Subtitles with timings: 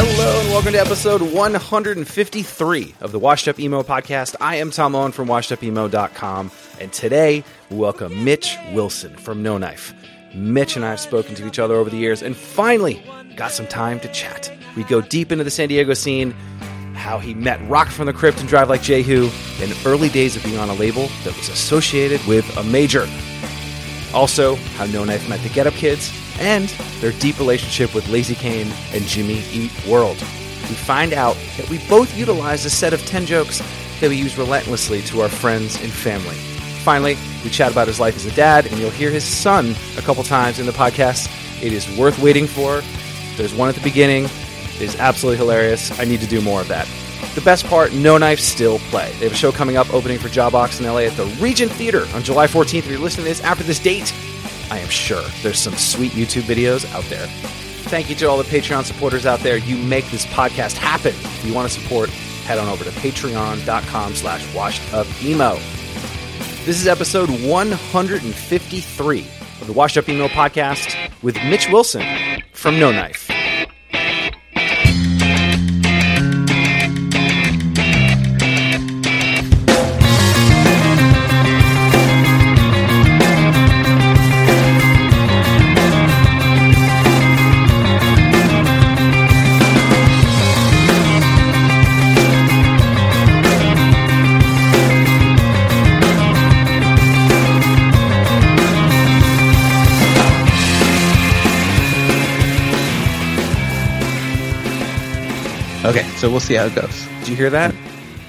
[0.00, 4.36] Hello and welcome to episode 153 of the Washed Up Emo podcast.
[4.40, 9.92] I am Tom Owen from washedupemo.com, and today we welcome Mitch Wilson from No Knife.
[10.32, 13.02] Mitch and I have spoken to each other over the years and finally
[13.34, 14.56] got some time to chat.
[14.76, 16.30] We go deep into the San Diego scene,
[16.94, 19.28] how he met Rocket from the Crypt and Drive Like Jehu,
[19.60, 23.08] and early days of being on a label that was associated with a major.
[24.14, 26.68] Also, how No Knife met the Get Up Kids, and
[27.00, 30.16] their deep relationship with Lazycain and Jimmy Eat World.
[30.16, 33.62] We find out that we both utilize a set of 10 jokes
[34.00, 36.36] that we use relentlessly to our friends and family.
[36.84, 40.02] Finally, we chat about his life as a dad, and you'll hear his son a
[40.02, 41.28] couple times in the podcast.
[41.62, 42.82] It is worth waiting for.
[43.36, 44.24] There's one at the beginning.
[44.24, 45.98] It is absolutely hilarious.
[45.98, 46.88] I need to do more of that.
[47.34, 49.10] The best part, No Knife still play.
[49.18, 52.06] They have a show coming up opening for Jawbox in LA at the Regent Theater
[52.14, 52.78] on July 14th.
[52.78, 54.12] If you're listening to this after this date,
[54.70, 57.26] I am sure there's some sweet YouTube videos out there.
[57.88, 59.56] Thank you to all the Patreon supporters out there.
[59.56, 61.12] You make this podcast happen.
[61.14, 65.54] If you want to support, head on over to patreon.com slash washedupemo.
[66.66, 69.20] This is episode 153
[69.60, 72.04] of the Washed Up Emo podcast with Mitch Wilson
[72.52, 73.30] from No Knife.
[106.18, 107.06] So we'll see how it goes.
[107.20, 107.72] Did you hear that?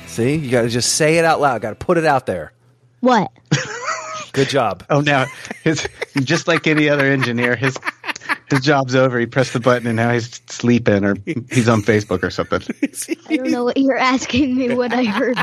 [0.05, 1.61] See, you got to just say it out loud.
[1.61, 2.53] Got to put it out there.
[2.99, 3.31] What?
[4.33, 4.83] Good job.
[4.91, 5.25] Oh, now
[5.63, 7.77] his just like any other engineer, his
[8.51, 9.19] his job's over.
[9.19, 12.61] He pressed the button and now he's sleeping or he's on Facebook or something.
[13.27, 14.75] I don't know what you're asking me.
[14.75, 15.37] What I heard.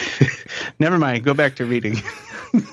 [0.78, 1.24] Never mind.
[1.24, 2.00] Go back to reading.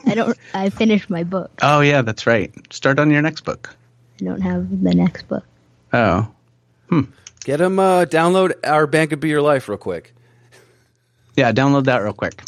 [0.06, 0.38] I don't.
[0.54, 1.52] I finished my book.
[1.64, 2.54] Oh yeah, that's right.
[2.72, 3.76] Start on your next book.
[4.22, 5.46] I don't have the next book.
[5.94, 6.30] Oh,
[6.90, 7.04] hmm.
[7.44, 7.80] Get him.
[7.80, 10.14] Uh, download our Band Could Be Your Life real quick.
[11.36, 11.52] yeah.
[11.52, 12.42] Download that real quick.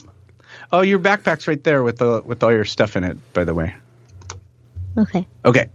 [0.71, 3.17] Oh, your backpack's right there with the with all your stuff in it.
[3.33, 3.75] By the way.
[4.97, 5.27] Okay.
[5.45, 5.69] Okay.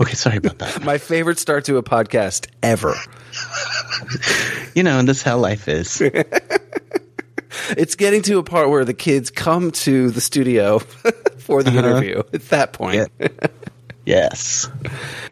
[0.00, 0.14] Okay.
[0.14, 0.82] Sorry about that.
[0.84, 2.94] My favorite start to a podcast ever.
[4.74, 6.02] You know, this is how life is.
[7.70, 10.78] It's getting to a part where the kids come to the studio
[11.38, 12.22] for the interview.
[12.32, 13.10] At that point.
[13.18, 13.28] Yeah.
[14.06, 14.70] yes.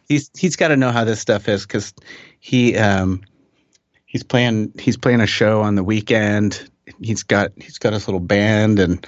[0.08, 1.94] He's he's got to know how this stuff is because
[2.40, 3.22] he um
[4.06, 6.70] he's playing he's playing a show on the weekend.
[7.00, 9.06] He's got he's got his little band, and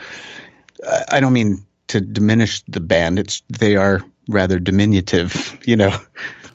[0.86, 3.18] I, I don't mean to diminish the band.
[3.18, 5.96] It's they are rather diminutive, you know.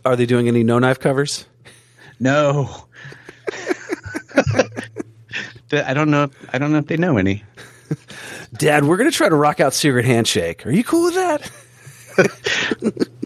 [0.06, 1.46] Are they doing any no knife covers?
[2.20, 2.88] No.
[5.72, 6.30] I don't know.
[6.52, 7.44] I don't know if they know any.
[8.58, 10.66] Dad, we're gonna try to rock out Secret Handshake.
[10.68, 13.08] Are you cool with that?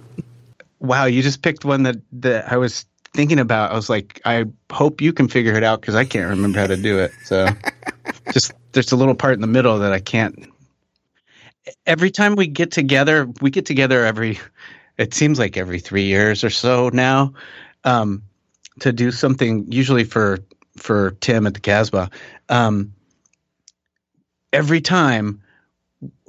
[0.80, 3.72] Wow, you just picked one that that I was thinking about.
[3.72, 6.68] I was like, I hope you can figure it out because I can't remember how
[6.68, 7.12] to do it.
[7.24, 7.48] So,
[8.34, 10.52] just there's a little part in the middle that I can't.
[11.86, 14.40] Every time we get together, we get together every.
[14.98, 17.34] It seems like every three years or so now,
[17.84, 18.24] um,
[18.80, 19.72] to do something.
[19.72, 20.40] Usually for
[20.78, 22.10] for Tim at the Casbah.
[22.50, 22.94] Um,
[24.54, 25.42] every time,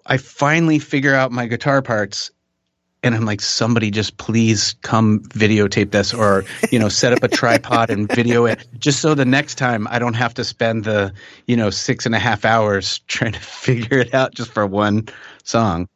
[0.07, 2.31] I finally figure out my guitar parts
[3.03, 7.29] and I'm like, somebody just please come videotape this or, you know, set up a
[7.29, 11.13] tripod and video it just so the next time I don't have to spend the,
[11.47, 15.09] you know, six and a half hours trying to figure it out just for one
[15.45, 15.89] song.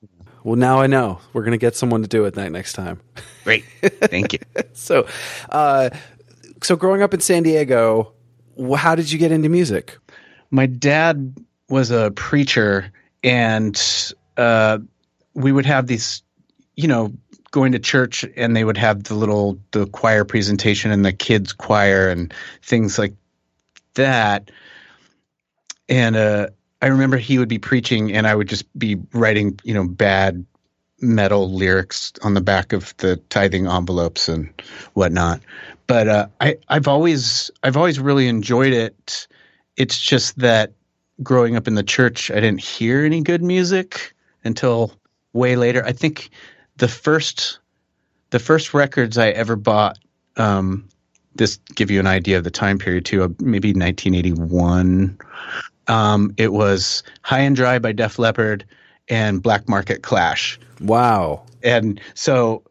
[0.45, 3.01] Well, now I know we're gonna get someone to do it that next time.
[3.45, 3.65] Great.
[3.83, 4.39] Thank you.
[4.75, 5.07] So,
[5.49, 5.91] uh,
[6.63, 8.15] so growing up in San Diego,
[8.77, 9.97] how did you get into music?
[10.53, 11.35] my dad
[11.69, 12.93] was a preacher
[13.25, 14.79] and uh,
[15.35, 16.23] we would have these
[16.77, 17.13] you know
[17.51, 21.53] going to church and they would have the little the choir presentation and the kids
[21.53, 22.33] choir and
[22.63, 23.15] things like
[23.95, 24.51] that.
[25.89, 26.49] And uh,
[26.81, 30.45] i remember he would be preaching and i would just be writing you know bad
[31.03, 34.49] metal lyrics on the back of the tithing envelopes and
[34.95, 35.41] whatnot.
[35.89, 39.27] But uh, I, i've always i've always really enjoyed it.
[39.77, 40.73] It's just that
[41.23, 44.15] growing up in the church, I didn't hear any good music
[44.45, 44.93] until
[45.33, 45.85] way later.
[45.85, 46.31] I think
[46.77, 47.59] the first
[48.31, 49.99] the first records I ever bought,
[50.37, 50.89] um,
[51.35, 55.19] this give you an idea of the time period too, uh, maybe 1981.
[55.89, 58.65] Um, it was High and Dry by Def Leppard
[59.09, 60.59] and Black Market Clash.
[60.81, 61.43] Wow.
[61.63, 62.63] And so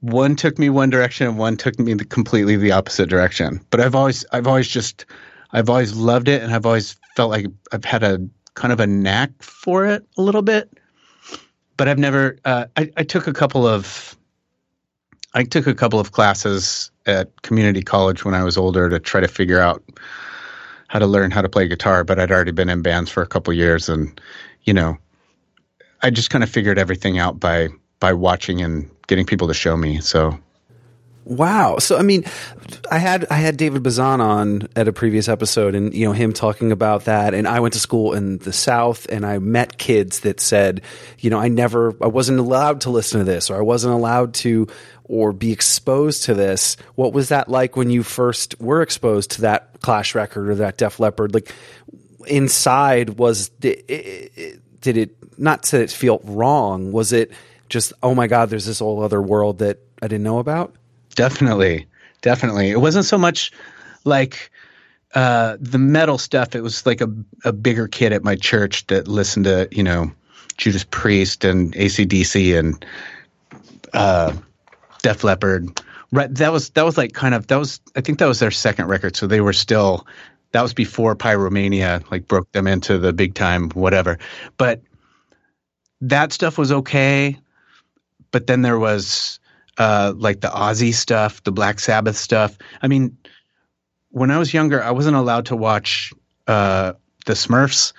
[0.00, 3.60] one took me one direction and one took me the, completely the opposite direction.
[3.70, 5.06] But I've always I've always just
[5.52, 8.18] I've always loved it and I've always felt like I've had a
[8.54, 10.78] kind of a knack for it a little bit.
[11.76, 14.16] But I've never uh, I, I took a couple of
[15.34, 19.20] I took a couple of classes at community college when I was older to try
[19.20, 19.82] to figure out
[20.88, 23.26] how to learn how to play guitar, but I'd already been in bands for a
[23.26, 24.20] couple years and
[24.62, 24.96] you know
[26.02, 27.68] I just kind of figured everything out by
[27.98, 30.00] by watching and getting people to show me.
[30.00, 30.38] So
[31.24, 31.78] Wow.
[31.78, 32.24] So I mean,
[32.90, 36.34] I had I had David Bazan on at a previous episode, and you know him
[36.34, 37.32] talking about that.
[37.32, 40.82] And I went to school in the South, and I met kids that said,
[41.18, 44.34] you know, I never, I wasn't allowed to listen to this, or I wasn't allowed
[44.34, 44.66] to,
[45.04, 46.76] or be exposed to this.
[46.94, 50.76] What was that like when you first were exposed to that Clash record or that
[50.76, 51.32] Def Leppard?
[51.32, 51.54] Like
[52.26, 56.92] inside, was did it, did it not to it feel wrong?
[56.92, 57.32] Was it
[57.70, 60.74] just, oh my God, there's this whole other world that I didn't know about?
[61.14, 61.86] Definitely,
[62.22, 62.70] definitely.
[62.70, 63.52] It wasn't so much
[64.04, 64.50] like
[65.14, 66.54] uh, the metal stuff.
[66.54, 67.08] It was like a
[67.44, 70.10] a bigger kid at my church that listened to you know
[70.56, 72.84] Judas Priest and ACDC and
[73.92, 74.34] uh,
[75.02, 75.80] Def Leppard.
[76.10, 78.50] Right, that was that was like kind of that was I think that was their
[78.50, 80.06] second record, so they were still
[80.52, 84.18] that was before Pyromania like broke them into the big time whatever.
[84.56, 84.80] But
[86.00, 87.36] that stuff was okay,
[88.30, 89.40] but then there was
[89.78, 92.56] uh, like the Ozzy stuff, the Black Sabbath stuff.
[92.82, 93.16] I mean,
[94.10, 96.12] when I was younger, I wasn't allowed to watch
[96.46, 96.92] uh,
[97.26, 97.92] the Smurfs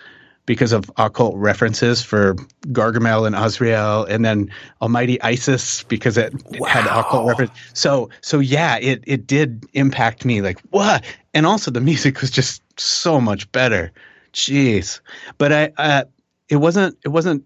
[0.45, 2.35] because of occult references for
[2.67, 4.51] Gargamel and Azrael, and then
[4.81, 6.67] Almighty Isis because it wow.
[6.67, 7.51] had occult reference.
[7.73, 10.41] So, so yeah, it it did impact me.
[10.41, 11.03] Like what?
[11.33, 13.91] And also, the music was just so much better.
[14.33, 14.99] Jeez,
[15.37, 16.03] but I, uh,
[16.49, 17.43] it wasn't it wasn't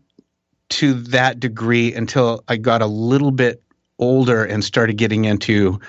[0.70, 3.64] to that degree until I got a little bit
[4.00, 5.80] older and started getting into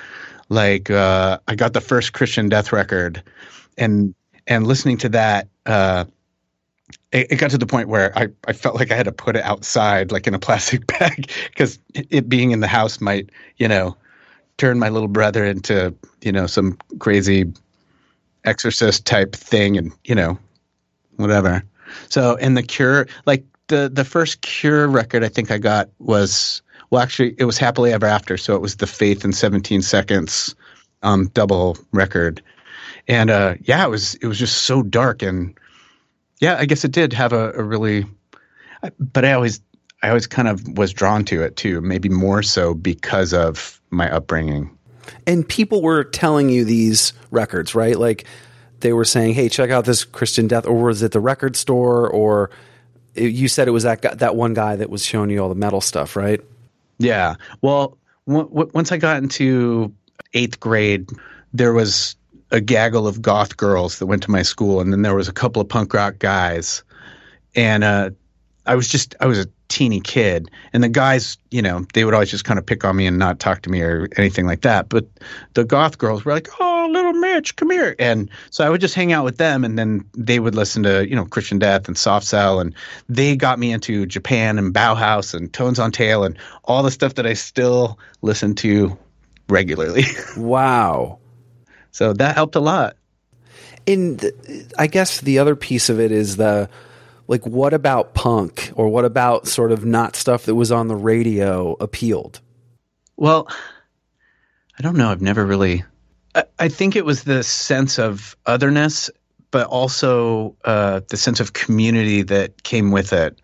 [0.48, 3.22] like uh, I got the first Christian death record.
[3.78, 4.14] And
[4.46, 6.04] and listening to that uh,
[7.12, 9.36] it, it, got to the point where I, I felt like I had to put
[9.36, 13.68] it outside like in a plastic bag because it being in the house might you
[13.68, 13.96] know
[14.58, 17.50] turn my little brother into you know some crazy
[18.44, 20.38] exorcist type thing and you know
[21.16, 21.62] whatever.
[22.08, 26.62] So and the cure like the the first cure record I think I got was
[26.90, 30.54] well, actually, it was Happily Ever After, so it was the Faith in 17 Seconds
[31.02, 32.42] um, double record,
[33.08, 35.56] and uh, yeah, it was it was just so dark, and
[36.40, 38.06] yeah, I guess it did have a, a really,
[38.98, 39.60] but I always
[40.02, 44.10] I always kind of was drawn to it too, maybe more so because of my
[44.10, 44.76] upbringing.
[45.26, 47.98] And people were telling you these records, right?
[47.98, 48.24] Like
[48.80, 52.08] they were saying, "Hey, check out this Christian Death," or was it the record store,
[52.08, 52.50] or
[53.14, 55.54] you said it was that guy, that one guy that was showing you all the
[55.54, 56.40] metal stuff, right?
[57.00, 57.34] Yeah.
[57.62, 59.92] Well, w- w- once I got into
[60.34, 61.10] eighth grade,
[61.52, 62.14] there was
[62.52, 65.32] a gaggle of goth girls that went to my school, and then there was a
[65.32, 66.84] couple of punk rock guys,
[67.56, 68.10] and uh,
[68.66, 72.12] I was just I was a teeny kid, and the guys, you know, they would
[72.12, 74.60] always just kind of pick on me and not talk to me or anything like
[74.60, 74.88] that.
[74.88, 75.06] But
[75.54, 78.94] the goth girls were like, "Oh, little Mitch, come here," and so I would just
[78.94, 81.96] hang out with them, and then they would listen to you know Christian Death and
[81.96, 82.74] Soft Cell, and
[83.08, 87.14] they got me into Japan and Bauhaus and Tones on Tail and all the stuff
[87.14, 88.96] that I still listen to
[89.48, 90.04] regularly.
[90.36, 91.18] wow.
[91.92, 92.96] So that helped a lot.
[93.86, 94.24] And
[94.78, 96.68] I guess the other piece of it is the
[97.26, 100.96] like what about punk or what about sort of not stuff that was on the
[100.96, 102.40] radio appealed?
[103.16, 103.48] Well,
[104.78, 105.10] I don't know.
[105.10, 105.84] I've never really.
[106.34, 109.10] I, I think it was the sense of otherness,
[109.50, 113.40] but also uh, the sense of community that came with it.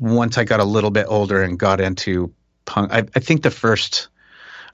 [0.00, 2.32] once I got a little bit older and got into
[2.64, 4.08] punk, I, I think the first,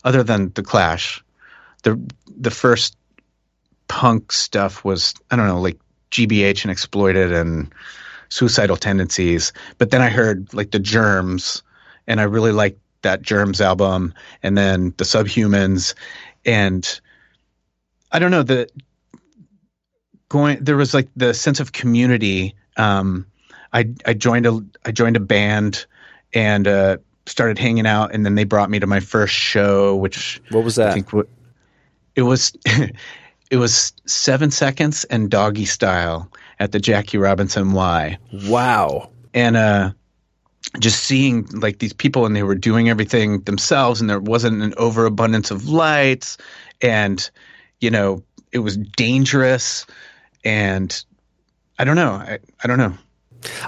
[0.05, 1.23] other than the Clash,
[1.83, 2.01] the
[2.39, 2.97] the first
[3.89, 5.79] punk stuff was I don't know like
[6.11, 7.73] GBH and Exploited and
[8.29, 9.53] Suicidal Tendencies.
[9.79, 11.63] But then I heard like the Germs,
[12.07, 15.95] and I really liked that Germs album, and then the Subhumans,
[16.45, 17.01] and
[18.13, 18.69] I don't know the
[20.29, 22.55] going there was like the sense of community.
[22.77, 23.27] Um,
[23.73, 25.87] I I joined a I joined a band
[26.35, 30.41] and uh, started hanging out, and then they brought me to my first show, which
[30.51, 30.91] What was that?
[30.91, 31.29] I think what
[32.15, 32.57] it was.
[33.51, 39.11] it was seven seconds and doggy style at the Jackie Robinson Y, Wow.
[39.35, 39.93] and uh,
[40.81, 44.75] just seeing like these people, and they were doing everything themselves, and there wasn't an
[44.79, 46.39] overabundance of lights,
[46.83, 47.31] and
[47.81, 49.87] you know it was dangerous,
[50.45, 51.05] and
[51.79, 52.95] I don't know, I, I don't know.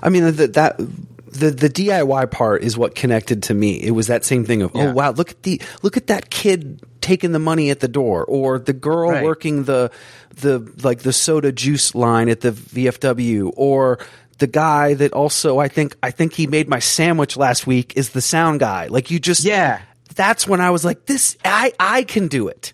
[0.02, 3.74] I mean that that the the DIY part is what connected to me.
[3.82, 4.90] It was that same thing of oh, Yeah.
[4.90, 8.24] oh wow look at the look at that kid taking the money at the door
[8.24, 9.22] or the girl Right.
[9.24, 9.90] working the
[10.36, 13.98] the like the soda juice line at the VFW or
[14.38, 18.10] the guy that also I think I think he made my sandwich last week is
[18.10, 18.86] the sound guy.
[18.86, 19.82] Like you just Yeah.
[20.14, 22.72] That's when I was like this I I can do it.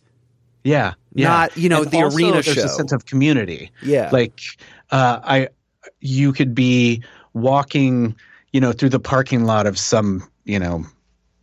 [0.62, 1.28] Yeah, yeah.
[1.28, 2.64] Not, you know, And the also arena there's show.
[2.64, 3.70] a sense of community.
[3.82, 4.10] Yeah.
[4.12, 4.40] like
[4.90, 5.48] uh, I,
[6.00, 7.02] you could be
[7.32, 8.14] walking,
[8.52, 10.84] you know, through the parking lot of some, you know,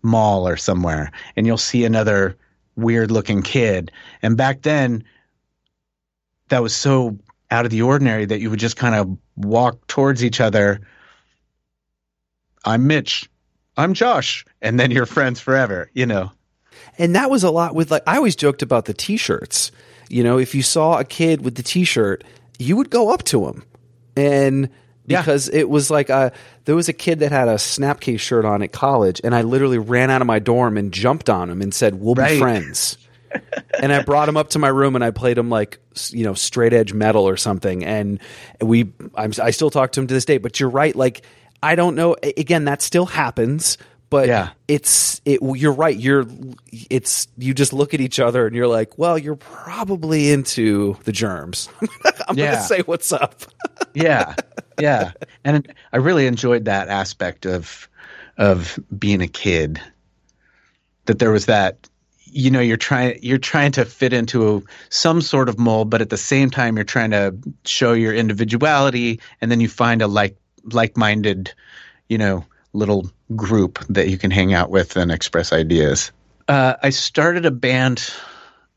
[0.04, 2.36] mall or somewhere, and you'll see another
[2.76, 3.92] weird-looking kid.
[4.22, 5.04] And back then,
[6.50, 7.18] that was so
[7.50, 10.82] out of the ordinary that you would just kind of walk towards each other.
[12.66, 13.30] I'm Mitch.
[13.78, 15.90] I'm Josh, and then you're friends forever.
[15.94, 16.32] You know.
[16.98, 19.72] And that was a lot with like I always joked about the t-shirts.
[20.10, 22.24] You know, if you saw a kid with the t-shirt,
[22.60, 23.64] you would go up to him.
[24.16, 24.70] And
[25.08, 25.22] Yeah.
[25.22, 26.32] because it was like a
[26.66, 29.78] there was a kid that had a Snapcase shirt on at college and I literally
[29.80, 32.98] ran out of my dorm and jumped on him and said, "We'll be friends."
[33.82, 36.34] and I brought him up to my room and I played him like you know
[36.34, 38.20] straight edge metal or something and
[38.62, 41.22] we I'm, I still talk to him to this day but you're right like
[41.64, 43.78] I don't know again that still happens
[44.12, 44.50] but Yeah.
[44.68, 46.26] it's it you're right you're
[46.92, 51.12] it's you just look at each other and you're like well you're probably into the
[51.12, 51.68] germs.
[52.28, 52.52] I'm Yeah.
[52.54, 53.42] gonna say what's up.
[53.96, 54.36] Yeah.
[54.80, 55.12] Yeah.
[55.44, 57.90] And i really enjoyed that aspect of
[58.38, 59.82] of being a kid.
[61.06, 61.90] That there was that
[62.26, 66.02] you know you're trying you're trying to fit into a, some sort of mold but
[66.02, 70.08] at the same time you're trying to show your individuality and then you find a
[70.08, 70.38] like
[70.72, 71.52] like-minded
[72.08, 76.12] you know little group that you can hang out with and express ideas?
[76.48, 78.12] Uh, i started a band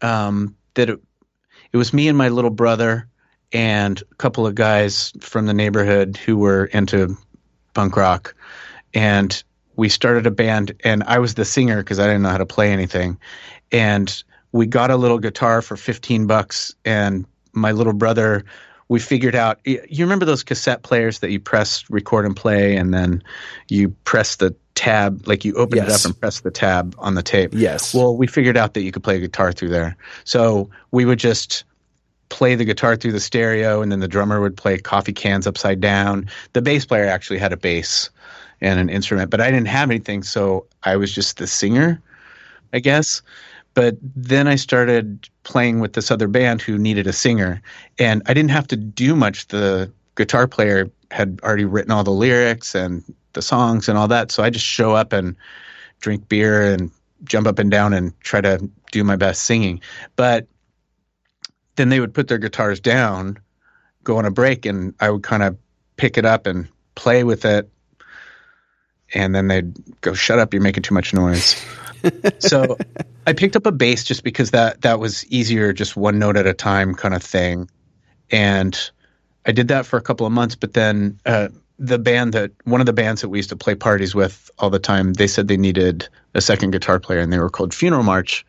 [0.02, 1.00] um, that it,
[1.72, 3.08] it was me and my little brother
[3.52, 7.16] and a couple of guys from the neighborhood who were into
[7.72, 8.34] punk rock.
[8.92, 9.42] And
[9.76, 12.46] we started a band and i was the singer because i didn't know how to
[12.46, 13.18] play anything.
[13.72, 18.44] And we got a little guitar for 15 bucks and my little brother
[18.88, 22.92] we figured out you remember those cassette players that you press record and play and
[22.92, 23.22] then
[23.68, 27.22] you press the tab like you open it up and press the tab on the
[27.22, 27.50] tape?
[27.54, 27.94] Yes.
[27.94, 29.96] well we figured out that you could play guitar through there.
[30.24, 31.64] So we would just
[32.28, 35.80] play the guitar through the stereo and then the drummer would play coffee cans upside
[35.80, 36.28] down.
[36.52, 38.10] The bass player actually had a bass
[38.60, 42.00] and an instrument but i didn't have anything so i was just the singer
[42.72, 43.22] i guess
[43.74, 47.60] but then i started playing with this other band who needed a singer
[47.98, 52.10] and i didn't have to do much the guitar player had already written all the
[52.10, 53.04] lyrics and
[53.34, 55.36] the songs and all that so i just show up and
[56.00, 56.90] drink beer and
[57.24, 59.80] jump up and down and try to do my best singing
[60.16, 60.46] but
[61.76, 63.38] then they would put their guitars down,
[64.02, 65.56] go on a break, and I would kind of
[65.96, 67.68] pick it up and play with it.
[69.12, 70.54] And then they'd go, "Shut up!
[70.54, 71.62] You're making too much noise."
[72.38, 72.76] So
[73.26, 76.46] I picked up a bass just because that that was easier, just one note at
[76.46, 77.68] a time kind of thing.
[78.30, 78.78] And
[79.46, 82.80] I did that for a couple of months, but then uh, the band that one
[82.80, 85.48] of the bands that we used to play parties with all the time, they said
[85.48, 88.44] they needed a second guitar player, and they were called Funeral March.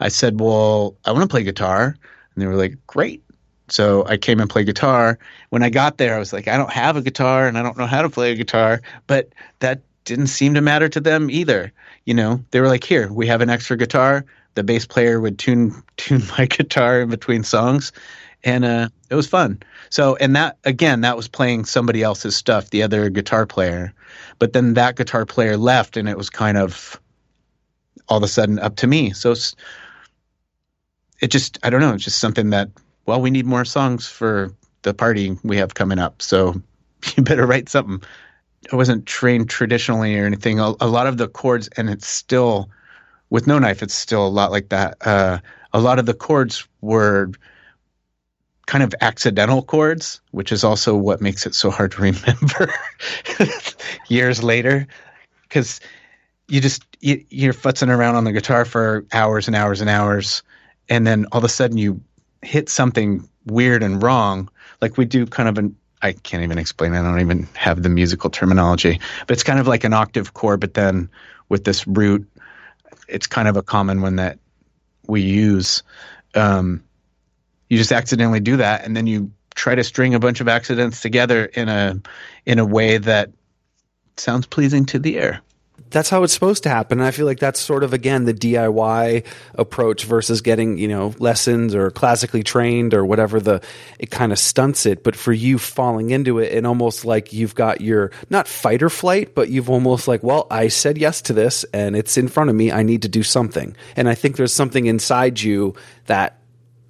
[0.00, 1.96] I said, "Well, I want to play guitar,"
[2.34, 3.22] and they were like, "Great."
[3.68, 5.18] So I came and played guitar.
[5.50, 7.78] When I got there, I was like, "I don't have a guitar, and I don't
[7.78, 11.72] know how to play a guitar," but that didn't seem to matter to them either.
[12.04, 15.38] You know, they were like, "Here, we have an extra guitar." The bass player would
[15.38, 17.92] tune tune my guitar in between songs,
[18.42, 19.62] and uh, it was fun.
[19.90, 23.92] So, and that again, that was playing somebody else's stuff, the other guitar player.
[24.38, 27.00] But then that guitar player left, and it was kind of
[28.08, 29.12] all of a sudden up to me.
[29.12, 29.34] So
[31.20, 32.70] it just, I don't know, it's just something that,
[33.06, 36.20] well, we need more songs for the party we have coming up.
[36.22, 36.60] So
[37.16, 38.02] you better write something.
[38.72, 40.60] I wasn't trained traditionally or anything.
[40.60, 42.70] A, a lot of the chords, and it's still
[43.30, 44.96] with no knife, it's still a lot like that.
[45.00, 45.38] Uh,
[45.72, 47.32] a lot of the chords were
[48.66, 52.72] kind of accidental chords, which is also what makes it so hard to remember
[54.08, 54.86] years later,
[55.42, 55.80] because
[56.48, 60.42] you just you, you're futzing around on the guitar for hours and hours and hours,
[60.88, 62.00] and then all of a sudden you
[62.42, 64.48] hit something weird and wrong.
[64.80, 66.92] Like we do kind of an I can't even explain.
[66.92, 70.60] I don't even have the musical terminology, but it's kind of like an octave chord,
[70.60, 71.08] but then
[71.48, 72.28] with this root,
[73.08, 74.38] it's kind of a common one that
[75.06, 75.82] we use.
[76.34, 76.84] Um,
[77.70, 81.00] you just accidentally do that, and then you try to string a bunch of accidents
[81.00, 81.98] together in a
[82.44, 83.30] in a way that
[84.18, 85.40] sounds pleasing to the ear
[85.90, 86.98] that's how it's supposed to happen.
[86.98, 91.14] And I feel like that's sort of again the DIY approach versus getting, you know,
[91.18, 93.62] lessons or classically trained or whatever the
[93.98, 95.04] it kind of stunts it.
[95.04, 98.90] But for you falling into it and almost like you've got your not fight or
[98.90, 102.50] flight, but you've almost like, well, I said yes to this and it's in front
[102.50, 102.72] of me.
[102.72, 103.76] I need to do something.
[103.96, 105.74] And I think there's something inside you
[106.06, 106.40] that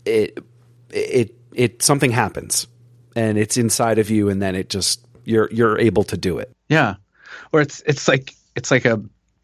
[0.05, 0.38] it
[0.91, 2.67] it it something happens
[3.17, 6.55] and it's inside of you and then it just you're you're able to do it.
[6.69, 6.97] Yeah.
[7.53, 9.02] Or it's it's like it's like a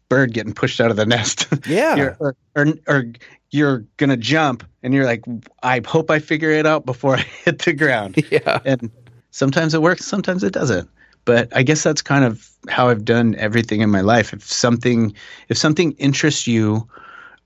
[0.09, 1.47] bird getting pushed out of the nest.
[1.67, 2.15] Yeah.
[2.19, 3.05] or, or, or
[3.51, 5.23] you're gonna jump and you're like,
[5.63, 8.23] I hope I figure it out before I hit the ground.
[8.31, 8.59] Yeah.
[8.65, 8.91] And
[9.31, 10.89] sometimes it works, sometimes it doesn't.
[11.23, 14.33] But I guess that's kind of how I've done everything in my life.
[14.33, 15.13] If something
[15.49, 16.87] if something interests you,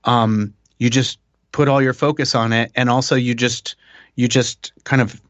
[0.04, 1.18] um, you just
[1.52, 3.76] put all your focus on it and also you just
[4.16, 5.20] you just kind of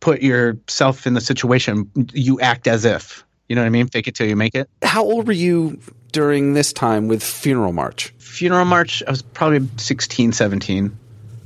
[0.00, 3.88] put yourself in the situation you act as if you know what I mean?
[3.88, 4.68] Fake it till you make it.
[4.82, 5.80] How old were you
[6.12, 8.12] during this time with Funeral March?
[8.18, 10.96] Funeral March, I was probably 16, 17,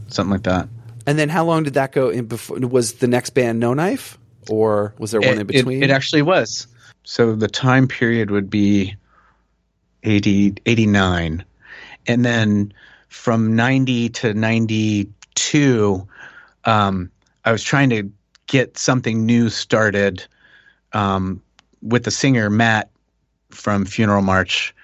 [0.08, 0.68] something like that.
[1.06, 2.58] And then how long did that go in before?
[2.58, 4.18] Was the next band No Knife?
[4.50, 5.82] Or was there one it, in between?
[5.82, 6.66] It, it, actually was.
[7.04, 8.96] So the time period would be
[10.02, 11.44] 80, 89.
[12.06, 12.72] And then
[13.08, 16.08] from 90 to 92,
[16.64, 17.10] um,
[17.44, 18.10] I was trying to
[18.46, 20.24] get something new started
[20.92, 21.41] um,
[21.82, 22.90] with the singer Matt
[23.50, 24.74] from Funeral March.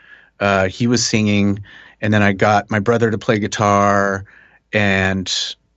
[0.41, 1.63] Uh, he was singing,
[2.01, 4.25] and then I got my brother to play guitar,
[4.73, 5.33] and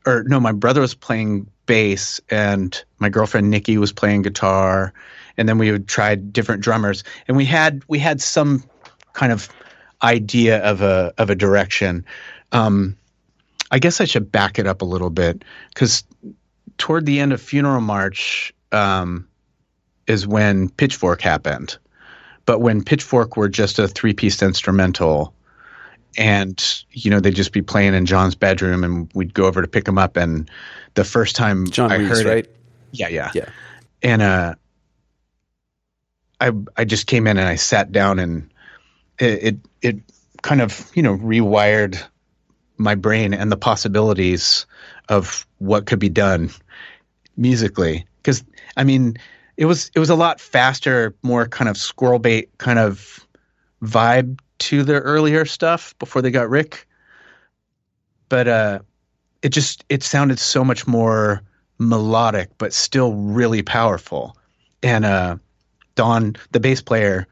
[0.05, 4.93] or no, my brother was playing bass, and my girlfriend Nikki was playing guitar,
[5.37, 8.63] and then we try different drummers, and we had we had some
[9.13, 9.49] kind of
[10.03, 12.05] idea of a of a direction.
[12.51, 12.97] Um,
[13.71, 16.03] I guess I should back it up a little bit because
[16.77, 19.27] toward the end of Funeral March, um,
[20.07, 21.77] is when Pitchfork happened.
[22.45, 25.33] But when Pitchfork were just a three piece instrumental,
[26.17, 29.67] and you know they'd just be playing in John's bedroom, and we'd go over to
[29.67, 30.17] pick them up.
[30.17, 30.49] And
[30.95, 32.45] the first time John I Reis, heard right?
[32.45, 32.55] it,
[32.91, 33.49] yeah, yeah, Yeah.
[34.01, 34.55] and uh,
[36.39, 38.51] I I just came in and I sat down, and
[39.19, 39.95] it it, it
[40.41, 42.01] kind of you know rewired
[42.77, 44.65] my brain and the possibilities
[45.07, 46.49] of what could be done
[47.37, 48.43] musically because
[48.75, 49.17] I mean
[49.57, 53.25] it was it was a lot faster, more kind of squirrel bait kind of
[53.83, 56.87] vibe to their earlier stuff before they got Rick.
[58.29, 58.79] But uh,
[59.41, 61.41] it just it sounded so much more
[61.79, 64.37] melodic, but still really powerful.
[64.83, 65.37] And uh,
[65.95, 67.27] Don, the bass player,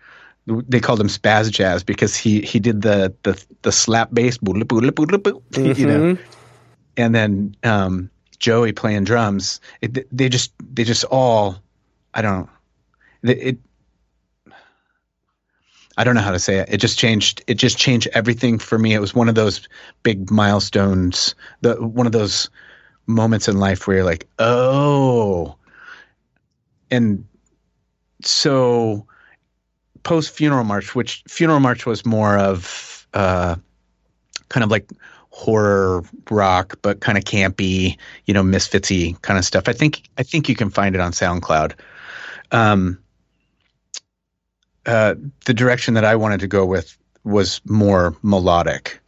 [0.47, 5.79] they called him Spaz Jazz because he he did the the the slap bass, mm-hmm.
[5.79, 6.17] you know.
[6.97, 9.61] And then um, Joey playing drums.
[9.81, 11.61] It, they just they just all
[12.13, 12.49] I don't
[13.23, 13.57] it, it
[15.99, 16.69] I don't know how to say it.
[16.71, 17.43] It just changed.
[17.47, 18.93] It just changed everything for me.
[18.93, 19.67] It was one of those
[20.01, 21.35] big milestones.
[21.59, 22.49] The one of those
[23.05, 25.57] moments in life where you're like, oh,
[26.89, 27.25] and
[28.23, 29.05] so
[30.03, 33.57] post funeral march, which funeral march was more of uh,
[34.47, 34.89] kind of like
[35.31, 39.67] horror rock, but kind of campy, you know, misfitsy kind of stuff.
[39.67, 41.73] I think I think you can find it on SoundCloud
[42.51, 42.99] um,
[44.85, 48.99] uh, the direction that I wanted to go with was more melodic.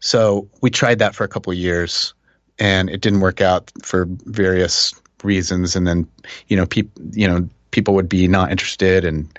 [0.00, 2.14] So we tried that for a couple years,
[2.58, 5.76] and it didn't work out for various reasons.
[5.76, 6.06] And then,
[6.48, 9.36] you know, people, you know, people would be not interested and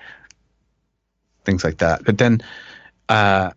[1.46, 2.04] things like that.
[2.04, 2.42] But then,
[3.10, 3.52] uh,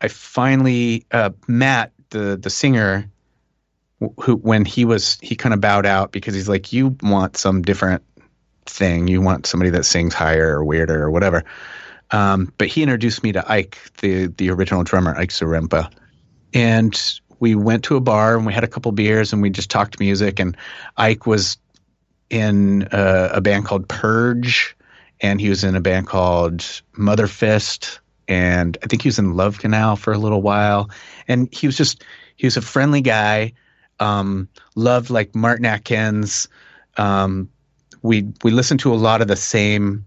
[0.00, 3.10] I finally uh, Matt, the the singer,
[4.20, 7.62] who when he was he kind of bowed out because he's like, you want some
[7.62, 8.02] different
[8.68, 9.08] thing.
[9.08, 11.44] You want somebody that sings higher or weirder or whatever.
[12.10, 15.90] Um, but he introduced me to Ike, the the original drummer, Ike Zarempa,
[16.54, 19.70] and we went to a bar and we had a couple beers and we just
[19.70, 20.38] talked music.
[20.38, 20.56] And
[20.96, 21.58] Ike was
[22.30, 24.76] in a band called Purge,
[25.20, 26.64] and he was in a band called
[26.96, 30.90] Mother Fist, and I think he was in Love Canal for a little while.
[31.28, 32.04] And he was just
[32.36, 33.52] he was a friendly guy.
[33.98, 36.48] Um, loved like Martin Atkins.
[36.96, 37.50] Um,
[38.02, 40.04] we we listened to a lot of the same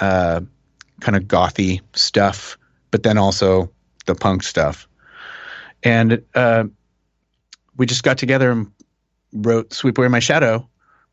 [0.00, 0.40] uh,
[1.00, 2.56] kind of gothy stuff,
[2.90, 3.70] but then also
[4.06, 4.88] the punk stuff.
[5.82, 6.64] And uh,
[7.76, 8.70] we just got together and
[9.32, 10.68] wrote "Sweep Away My Shadow,"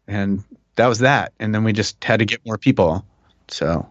[0.08, 0.44] and
[0.76, 1.34] that was that.
[1.40, 3.06] And then we just had to get more people.
[3.48, 3.88] So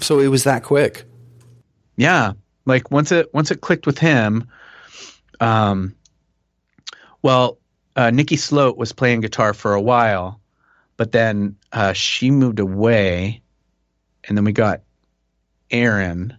[0.00, 1.04] So it was that quick.
[1.96, 2.32] yeah,
[2.66, 4.48] like once it once it clicked with him,
[5.40, 5.94] um,
[7.22, 7.58] well,
[7.96, 10.40] uh, Nikki Sloat was playing guitar for a while,
[10.96, 13.42] but then uh, she moved away,
[14.24, 14.82] and then we got
[15.70, 16.36] Aaron,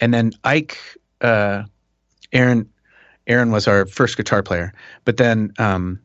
[0.00, 0.78] and then Ike.
[1.20, 1.64] Uh,
[2.32, 2.68] Aaron,
[3.26, 4.72] Aaron was our first guitar player,
[5.04, 6.00] but then um,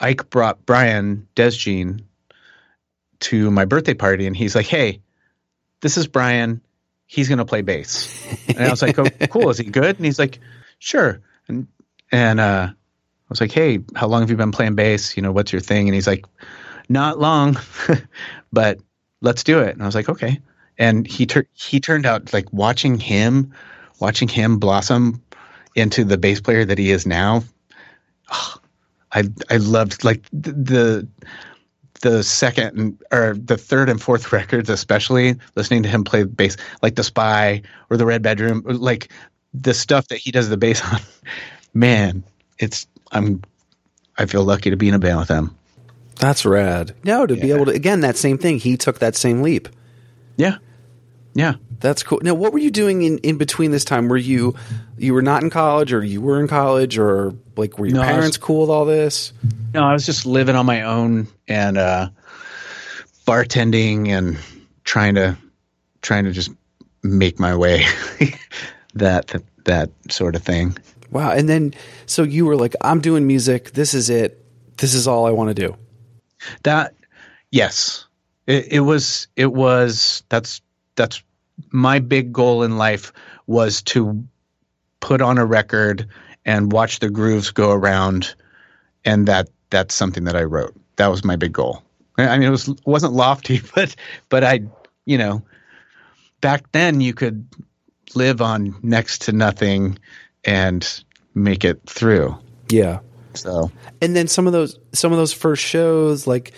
[0.00, 2.02] Ike brought Brian Desjean
[3.20, 5.00] to my birthday party, and he's like, "Hey,
[5.80, 6.60] this is Brian.
[7.06, 8.10] He's going to play bass."
[8.48, 9.50] And I was like, "Oh, cool.
[9.50, 10.40] Is he good?" And he's like,
[10.78, 11.68] "Sure." And
[12.12, 15.16] and uh, I was like, "Hey, how long have you been playing bass?
[15.16, 16.24] You know, what's your thing?" And he's like,
[16.88, 17.58] "Not long,
[18.52, 18.78] but
[19.20, 20.40] let's do it." And I was like, "Okay."
[20.78, 23.52] And he tur- he turned out like watching him,
[24.00, 25.22] watching him blossom
[25.74, 27.42] into the bass player that he is now.
[29.12, 31.08] I I loved like th- the
[32.02, 36.96] the second or the third and fourth records, especially listening to him play bass, like
[36.96, 39.10] the Spy or the Red Bedroom, like
[39.54, 41.00] the stuff that he does the bass on.
[41.76, 42.24] Man,
[42.58, 43.42] it's I'm
[44.16, 45.54] I feel lucky to be in a band with them.
[46.18, 46.94] That's rad.
[47.04, 48.58] No, to be able to again that same thing.
[48.58, 49.68] He took that same leap.
[50.38, 50.56] Yeah,
[51.34, 51.56] yeah.
[51.78, 52.20] That's cool.
[52.22, 54.08] Now, what were you doing in, in between this time?
[54.08, 54.54] Were you
[54.96, 58.00] you were not in college, or you were in college, or like were your No,
[58.02, 59.34] I was- parents cool with all this?
[59.74, 62.08] No, I was just living on my own and uh,
[63.26, 64.38] bartending and
[64.84, 65.36] trying to
[66.00, 66.50] trying to just
[67.02, 67.84] make my way
[68.94, 69.34] that
[69.64, 70.76] that sort of thing.
[71.16, 71.30] Wow.
[71.30, 71.72] And then
[72.04, 73.70] so you were like, I'm doing music.
[73.70, 74.44] This is it.
[74.76, 75.74] This is all I want to do.
[76.62, 76.94] That
[77.50, 78.04] yes,
[78.46, 79.26] it, it was.
[79.34, 80.24] It was.
[80.28, 80.60] That's
[80.94, 81.22] that's
[81.70, 83.14] my big goal in life
[83.46, 84.26] was to
[85.00, 86.06] put on a record
[86.44, 88.34] and watch the grooves go around,
[89.06, 90.76] and that that's something that I wrote.
[90.96, 91.82] That was my big goal.
[92.18, 93.96] I mean, it was wasn't lofty, but
[94.28, 94.64] but I,
[95.06, 95.40] you know,
[96.42, 97.48] back then you could
[98.14, 99.98] live on next to nothing
[100.46, 101.04] and
[101.36, 102.36] make it through.
[102.68, 103.00] Yeah.
[103.34, 103.70] So
[104.00, 106.52] And then some of those some of those first shows, like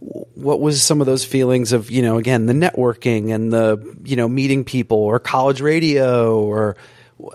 [0.00, 4.16] what was some of those feelings of you know again the networking and the you
[4.16, 6.76] know meeting people or college radio or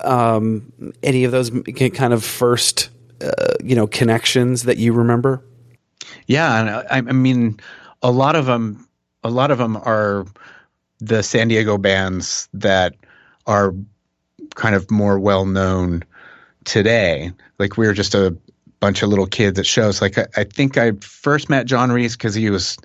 [0.03, 1.51] um, any of those
[1.93, 2.89] kind of first
[3.21, 5.43] uh, you know connections that you remember?
[6.27, 7.59] Yeah, and I, I mean,
[8.01, 8.87] a lot of them,
[9.23, 10.25] a lot of them are
[10.99, 12.95] the San Diego bands that
[13.45, 13.73] are
[14.55, 16.03] kind of more well known
[16.65, 17.31] today.
[17.59, 18.35] Like we were just a
[18.79, 20.01] bunch of little kids at shows.
[20.01, 22.77] Like I, I think I first met John Reis because he was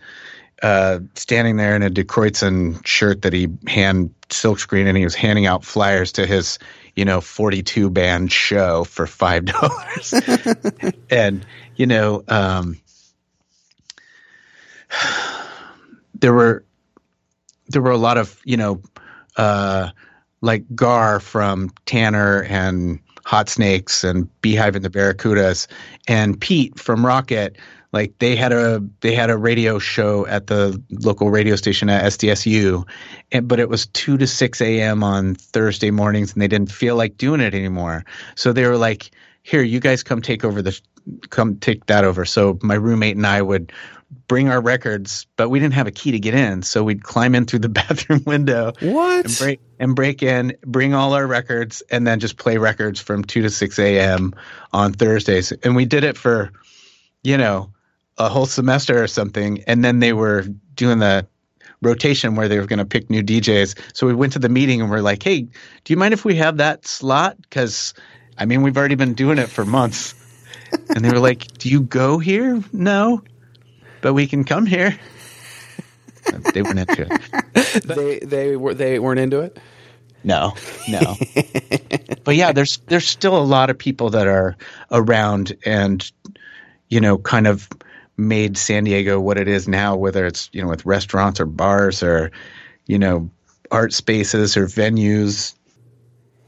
[0.63, 5.15] uh, standing there in a Die Kreuzen shirt that he hand silkscreen and he was
[5.15, 6.59] handing out flyers to his,
[6.97, 10.95] you know, 42 band show for $5.
[11.11, 12.81] and, you know, um,
[16.15, 16.65] there were
[17.69, 18.83] there were a lot of you know
[19.37, 19.91] uh,
[20.41, 25.67] like Gar from Tanner and Hot Snakes and Beehive and the Barracudas
[26.09, 27.59] and Pete from Rocket.
[27.93, 32.05] Like they had a they had a radio show at the local radio station at
[32.05, 32.89] SDSU,
[33.31, 35.05] and, but it was two to six a.m.
[35.05, 38.03] on Thursday mornings, and they didn't feel like doing it anymore.
[38.35, 39.11] So they were like,
[39.43, 40.81] "Here, you guys come take over the
[41.29, 43.73] come take that over." So my roommate and I would
[44.27, 47.35] bring our records, but we didn't have a key to get in, so we'd climb
[47.35, 49.25] in through the bathroom window What?
[49.27, 53.25] and break and break in, bring all our records, and then just play records from
[53.25, 54.35] two to six a.m.
[54.73, 55.53] on Thursdays.
[55.53, 56.53] And we did it for,
[57.23, 57.73] you know,
[58.17, 59.63] a whole semester or something.
[59.67, 60.43] And then they were
[60.75, 61.27] doing the
[61.81, 63.79] rotation where they were going to pick new DJs.
[63.95, 65.51] So we went to the meeting and we're like, "Hey, do
[65.93, 67.37] you mind if we have that slot?
[67.41, 67.95] Because
[68.37, 70.15] I mean, we've already been doing it for months."
[70.91, 72.63] and they were like, "Do you go here?
[72.73, 73.23] No,
[74.01, 74.99] but we can come here."
[76.55, 77.83] they weren't into it.
[77.85, 79.59] they they were they weren't into it.
[80.25, 80.55] No,
[80.89, 81.17] no.
[82.25, 84.57] but yeah, there's there's still a lot of people that are
[84.91, 86.11] around and
[86.89, 87.69] you know kind of
[88.17, 92.03] made San Diego what it is now, whether it's you know with restaurants or bars
[92.03, 92.31] or
[92.87, 93.31] you know
[93.71, 95.55] art spaces or venues.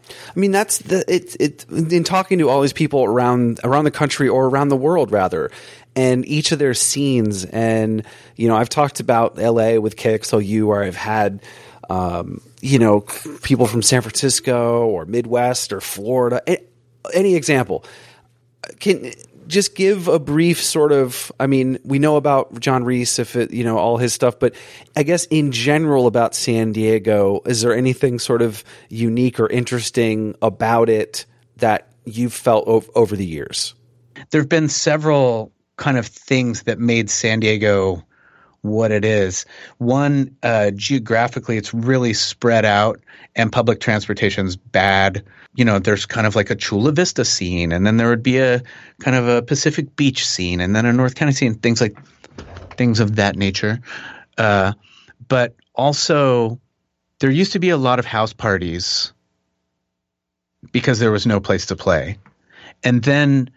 [0.09, 1.37] I mean, that's the it.
[1.41, 5.13] It in talking to all these people around around the country or around the world,
[5.13, 5.51] rather,
[5.97, 7.45] and each of their scenes.
[7.45, 8.05] And
[8.37, 9.79] you know, I've talked about L.A.
[9.79, 11.43] with KXLU, where I've had.
[11.89, 13.01] Um, you know,
[13.43, 16.41] people from San Francisco or Midwest or Florida,
[17.13, 17.85] any example.
[18.79, 19.13] Can
[19.51, 23.51] just give a brief sort of i mean we know about john reis if it
[23.53, 24.55] you know all his stuff but
[24.97, 30.35] i guess in general about san diego is there anything sort of unique or interesting
[30.41, 31.27] about it
[31.57, 33.75] that you've felt over the years
[34.31, 38.05] there have been several kind of things that made San Diego
[38.61, 39.47] what it is.
[39.79, 43.01] One, uh, geographically, it's really spread out,
[43.35, 45.25] and public transportation's bad.
[45.55, 48.39] You know, there's kind of like a Chula Vista scene, and then there would be
[48.39, 48.63] a
[49.01, 51.97] kind of a Pacific Beach scene, and then a North County scene, things like
[52.77, 53.81] things of that nature.
[54.37, 54.75] Uh,
[55.29, 56.61] but also,
[57.21, 59.15] there used to be a lot of house parties
[60.73, 62.19] because there was no place to play.
[62.85, 63.51] And then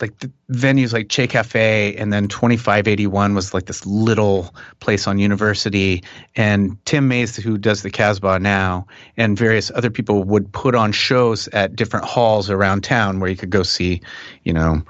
[0.00, 0.12] like
[0.50, 6.02] venues like Che Cafe and then 2581 was like this little place on University
[6.34, 10.92] and Tim Mays who does the Casbah now and various other people would put on
[10.92, 14.00] shows at different halls around town where you could go see,
[14.42, 14.82] you know,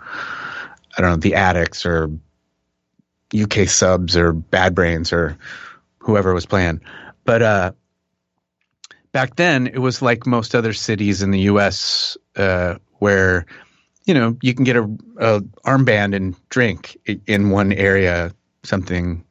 [0.96, 2.10] I don't know, the Adicts or
[3.38, 5.36] UK Subs or Bad Brains or
[5.98, 6.80] whoever was playing.
[7.24, 7.72] But uh
[9.12, 13.44] back then it was like most other cities in the US uh where
[14.04, 14.82] you know, you can get a,
[15.18, 19.24] a armband and drink in one area, something,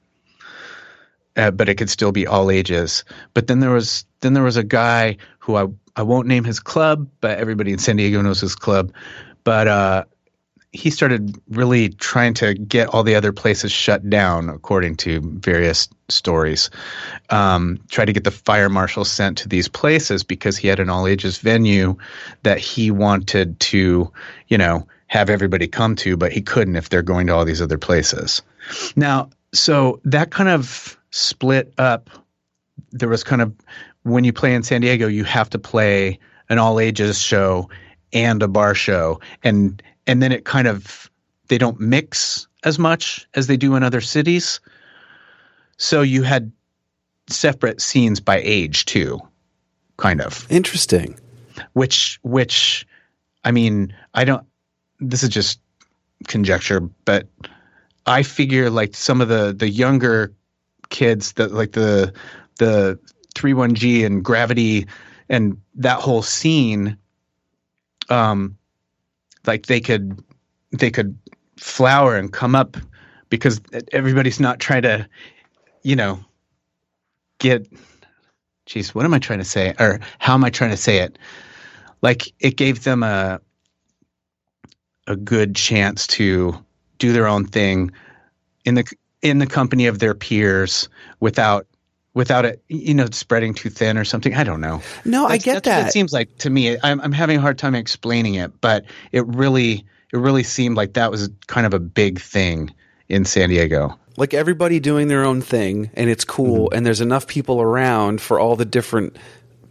[1.36, 3.04] uh, but it could still be all ages.
[3.34, 6.60] But then there was then there was a guy who I I won't name his
[6.60, 8.94] club, but everybody in San Diego knows his club.
[9.44, 10.04] But uh,
[10.74, 15.88] he started really trying to get all the other places shut down, according to various
[16.10, 16.72] stories.
[17.30, 20.90] Um, try to get the fire marshal sent to these places because he had an
[20.90, 21.96] all ages venue
[22.42, 24.12] that he wanted to,
[24.48, 27.62] you know, have everybody come to, but he couldn't if they're going to all these
[27.62, 28.42] other places.
[28.96, 32.10] Now, so that kind of split up.
[32.92, 33.54] There was kind of
[34.02, 37.70] when you play in San Diego, you have to play an all ages show
[38.12, 41.10] and a bar show, and and then it kind of
[41.48, 44.60] they don't mix as much as they do in other cities.
[45.78, 46.52] So you had
[47.28, 49.20] separate scenes by age too,
[49.98, 50.46] kind of.
[50.50, 51.20] Interesting.
[51.74, 52.88] Which which
[53.44, 54.46] I mean, I don't
[55.00, 55.60] this is just
[56.28, 57.28] conjecture, but
[58.06, 60.34] I figure like some of the the younger
[60.90, 62.14] kids that like the
[62.60, 63.00] the
[63.36, 64.88] 31G and Gravity
[65.30, 66.98] and that whole scene
[68.10, 68.58] um
[69.46, 70.24] like they could
[70.72, 71.18] they could
[71.58, 72.78] flower and come up
[73.30, 75.08] because everybody's not trying to
[75.84, 76.20] you know
[77.40, 77.68] get
[78.66, 79.74] geez what am i trying to say?
[79.80, 81.18] Or how am i trying to say it?
[82.02, 83.40] Like it gave them a
[85.08, 86.58] a good chance to
[86.98, 87.92] do their own thing
[88.66, 88.86] in the
[89.22, 90.88] in the company of their peers
[91.20, 91.68] without
[92.14, 95.64] without it you know spreading too thin or something i don't know No, I get
[95.64, 95.88] that's that.
[95.88, 96.78] it seems like to me.
[96.84, 100.94] I'm, I'm having a hard time explaining it, but it really it really seemed like
[100.94, 102.72] that was kind of a big thing
[103.10, 103.98] in San Diego.
[104.16, 106.78] like everybody doing their own thing and it's cool Mm-hmm.
[106.78, 109.18] and there's enough people around for all the different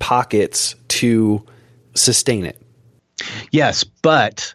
[0.00, 1.44] pockets to
[1.94, 2.60] sustain it.
[3.52, 4.54] Yes, but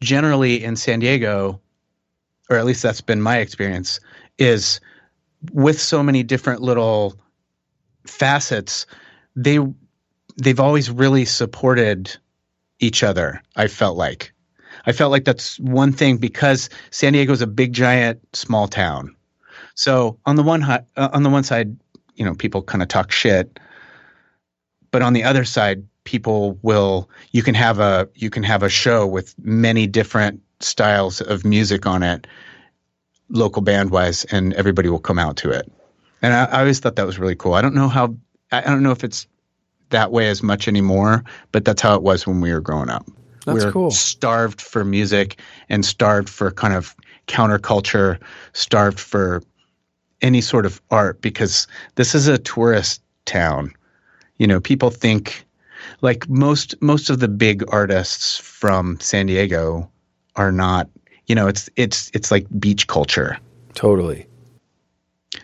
[0.00, 1.60] generally in San Diego,
[2.48, 3.98] or at least that's been my experience,
[4.38, 4.80] is
[5.52, 7.14] with so many different little
[8.06, 8.86] facets,
[9.36, 9.58] they
[10.36, 12.16] they've always really supported
[12.80, 13.42] each other.
[13.56, 14.32] I felt like.
[14.86, 19.14] I felt like that's one thing because San Diego is a big giant small town.
[19.74, 21.76] So on the one uh, on the one side,
[22.14, 23.60] you know, people kind of talk shit,
[24.90, 28.68] but on the other side, people will you can have a you can have a
[28.68, 32.26] show with many different styles of music on it,
[33.30, 35.70] local band wise, and everybody will come out to it.
[36.22, 37.54] And I, I always thought that was really cool.
[37.54, 38.14] I don't know how
[38.52, 39.26] I don't know if it's
[39.90, 43.06] that way as much anymore, but that's how it was when we were growing up.
[43.44, 43.90] That's we were cool.
[43.90, 46.94] starved for music and starved for kind of
[47.26, 48.20] counterculture,
[48.52, 49.42] starved for
[50.20, 53.72] any sort of art because this is a tourist town.
[54.38, 55.46] You know, people think
[56.00, 59.90] like most most of the big artists from San Diego
[60.36, 60.88] are not,
[61.28, 63.38] you know, it's it's it's like beach culture.
[63.74, 64.26] Totally.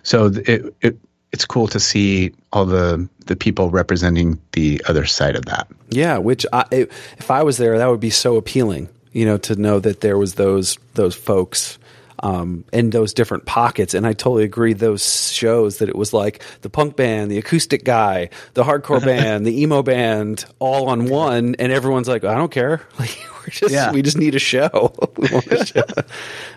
[0.02, 0.98] So it, it
[1.30, 5.68] it's cool to see all the the people representing the other side of that.
[5.90, 8.88] Yeah, which I, if I was there, that would be so appealing.
[9.12, 11.78] You know, to know that there was those those folks.
[12.24, 13.92] Um, in those different pockets.
[13.92, 14.72] And I totally agree.
[14.72, 19.46] Those shows that it was like the punk band, the acoustic guy, the hardcore band,
[19.46, 22.80] the emo band, all on one, and everyone's like, I don't care.
[22.98, 23.10] Like
[23.42, 23.92] we're just Yeah.
[23.92, 24.94] we just need a show.
[25.18, 25.84] we want a show.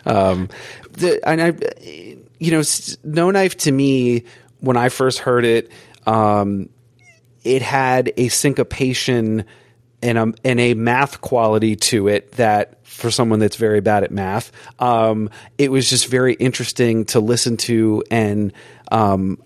[0.06, 0.48] um,
[0.94, 1.54] the, and I,
[2.40, 2.64] you know,
[3.04, 4.24] No Knife to me
[4.62, 5.70] when I first heard it.
[6.06, 6.70] Um,
[7.44, 9.44] it had a syncopation
[10.02, 14.12] and a, and a math quality to it that for someone that's very bad at
[14.12, 18.04] math, um, it was just very interesting to listen to.
[18.12, 18.54] And
[18.92, 19.42] um,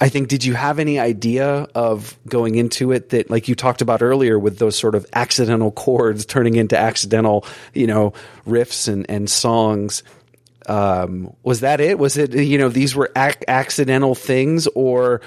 [0.00, 3.82] I- think, did you have any idea of going into it that, like you talked
[3.82, 8.12] about earlier, with those sort of accidental chords turning into accidental, you know,
[8.46, 10.02] riffs and, and songs?
[10.68, 11.98] um, was that it?
[11.98, 15.22] Was it you know these were ac- accidental things or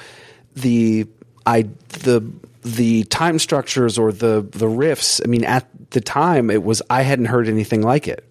[0.55, 1.07] the
[1.45, 5.21] I the the time structures or the the riffs?
[5.23, 8.25] I mean, at the time, it was I hadn't heard anything like it.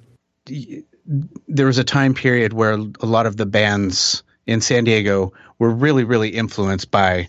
[1.49, 5.71] there was a time period where a lot of the bands in San Diego were
[5.71, 7.29] really, really influenced by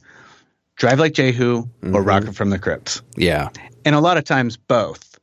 [0.76, 3.02] Drive Like Jehu or Rocket from the Crypts.
[3.16, 3.50] Yeah,
[3.86, 5.20] And a lot of times both.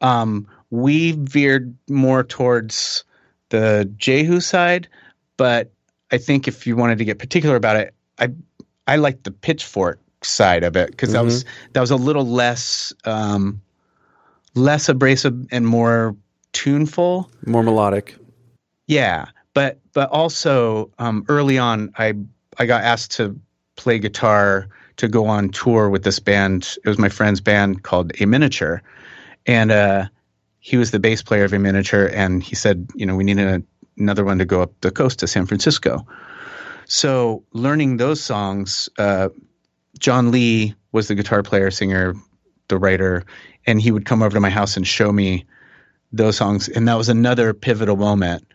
[0.00, 3.04] Um, we veered more towards
[3.50, 4.88] the Jehu side,
[5.36, 5.70] but
[6.10, 8.30] I think if you wanted to get particular about it, I
[8.86, 12.92] I like the pitchfork side of it because that was that was a little less
[13.04, 13.60] um,
[14.54, 16.16] less abrasive and more
[16.52, 17.30] tuneful.
[17.46, 18.16] more melodic.
[18.86, 22.14] Yeah, but but also um, early on, I
[22.58, 23.38] I got asked to
[23.76, 26.76] play guitar to go on tour with this band.
[26.84, 28.82] It was my friend's band called A Miniature,
[29.46, 30.06] and uh,
[30.60, 33.38] he was the bass player of A Miniature, and he said, you know, we need
[33.38, 33.62] a,
[33.98, 36.06] another one to go up the coast to San Francisco.
[36.86, 39.28] So learning those songs, uh,
[39.98, 42.14] John Lee was the guitar player, singer,
[42.68, 43.24] the writer,
[43.66, 45.44] and he would come over to my house and show me
[46.12, 48.46] those songs, and that was another pivotal moment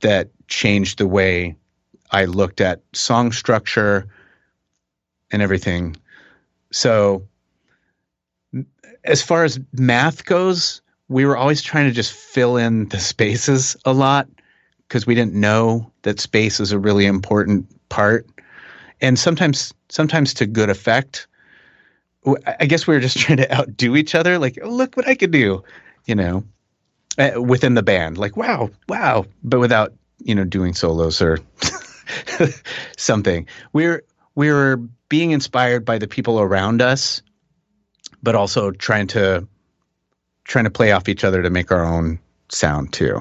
[0.00, 1.56] that changed the way
[2.10, 4.06] I looked at song structure
[5.30, 5.96] and everything.
[6.72, 7.26] So,
[9.04, 13.76] as far as math goes, we were always trying to just fill in the spaces
[13.84, 14.28] a lot
[14.88, 18.26] because we didn't know that space is a really important part,
[19.00, 21.26] and sometimes, sometimes to good effect.
[22.60, 24.38] I guess we were just trying to outdo each other.
[24.38, 25.62] Like, oh, look what I could do,
[26.06, 26.44] you know
[27.18, 31.38] uh, within the band like wow wow but without you know doing solos or
[32.96, 34.02] something we're
[34.34, 34.76] we were
[35.08, 37.22] being inspired by the people around us
[38.22, 39.46] but also trying to
[40.44, 43.20] trying to play off each other to make our own sound too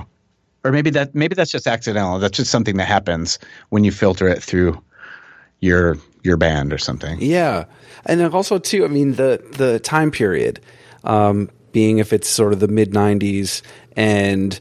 [0.63, 4.27] or maybe that maybe that's just accidental that's just something that happens when you filter
[4.27, 4.81] it through
[5.61, 7.65] your your band or something Yeah,
[8.05, 8.85] and then also too.
[8.85, 10.59] I mean the the time period,
[11.03, 13.61] um, being if it's sort of the mid '90s
[13.95, 14.59] and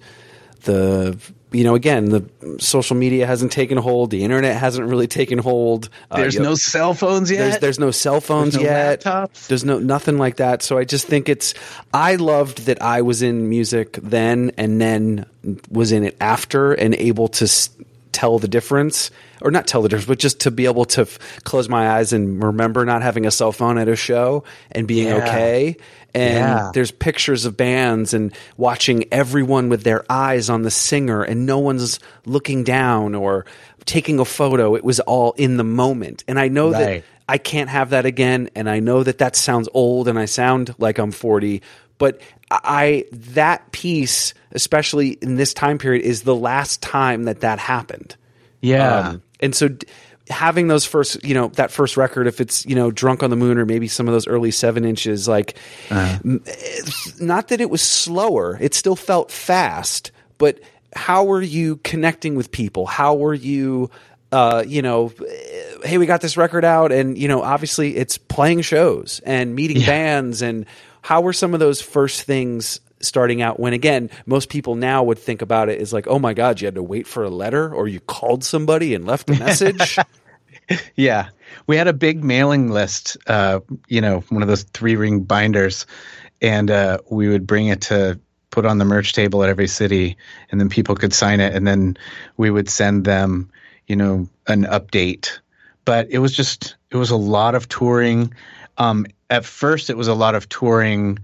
[0.62, 1.16] the
[1.52, 2.28] you know again the
[2.58, 5.88] social media hasn't taken hold, the internet hasn't really taken hold.
[6.10, 8.70] Uh, there's you know, no cell phones yet there's there's no cell phones There's no
[8.70, 9.00] yet.
[9.02, 9.46] laptops?
[9.48, 10.62] There's no nothing like that.
[10.62, 11.54] So I just think it's.
[11.92, 15.26] I loved that I was in music then and then
[15.70, 17.70] was in it after and able to s-
[18.12, 19.10] tell the difference
[19.44, 22.12] or not tell the difference, but just to be able to f- close my eyes
[22.12, 25.16] and remember not having a cell phone at a show and being Yeah.
[25.18, 25.76] okay.
[26.14, 26.70] And Yeah.
[26.74, 31.58] there's pictures of bands and watching everyone with their eyes on the singer and no
[31.58, 33.44] one's looking down or
[33.84, 34.74] taking a photo.
[34.76, 36.24] It was all in the moment.
[36.26, 38.48] And I know that I can't have that again.
[38.54, 41.60] And I know that that sounds old and I sound like I'm 40,
[41.98, 47.58] but I, that piece, especially in this time period, is the last time that that
[47.58, 48.16] happened.
[48.62, 49.86] yeah Um, and so d-
[50.28, 53.36] having those first, you know, that first record, if it's, you know, Drunk on the
[53.36, 55.56] Moon or maybe some of those early seven inches, like,
[55.90, 56.18] uh-huh.
[56.24, 60.60] m- it's not that it was slower, it still felt fast, but
[60.94, 62.86] how were you connecting with people?
[62.86, 63.90] How were you,
[64.32, 68.16] uh, you know, eh, hey, we got this record out, and, you know, obviously it's
[68.16, 70.64] playing shows and meeting bands, and
[71.02, 72.80] how were some of those first things?
[73.04, 76.34] Starting out when again most people now would think about it as like oh my
[76.34, 79.34] god you had to wait for a letter or you called somebody and left a
[79.34, 79.98] message
[80.96, 81.28] Yeah,
[81.66, 83.16] we had a big mailing list.
[83.26, 85.86] Uh, you know, one of those three ring binders,
[86.40, 88.18] and uh, we would bring it to
[88.50, 90.16] put on the merch table at every city,
[90.50, 91.96] and then people could sign it, and then
[92.36, 93.50] we would send them,
[93.86, 95.38] you know, an update.
[95.84, 98.32] But it was just it was a lot of touring.
[98.78, 101.18] Um, at first, it was a lot of touring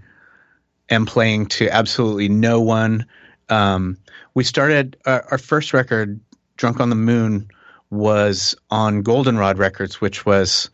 [0.91, 3.07] and playing to absolutely no one.
[3.49, 3.97] Um,
[4.35, 6.19] we started our, our first record,
[6.57, 7.49] "Drunk on the Moon."
[7.89, 10.69] was on Goldenrod Records, which was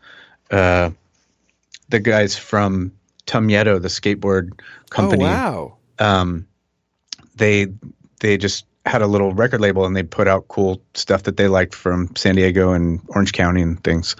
[0.52, 0.90] uh,
[1.88, 2.92] the guys from
[3.26, 5.24] Tum Yeto, the skateboard company.
[5.24, 6.46] oh wow Um,
[7.34, 7.66] they
[8.20, 11.48] they just had a little record label and they put out cool stuff that they
[11.48, 14.16] liked from San Diego and Orange County and things.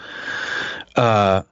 [0.94, 1.42] Uh,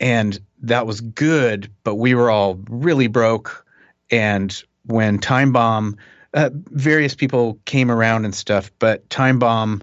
[0.00, 3.64] and that was good, but we were all really broke.
[4.10, 5.96] And when Time Bomb,
[6.34, 9.82] uh, various people came around and stuff, but Time Bomb,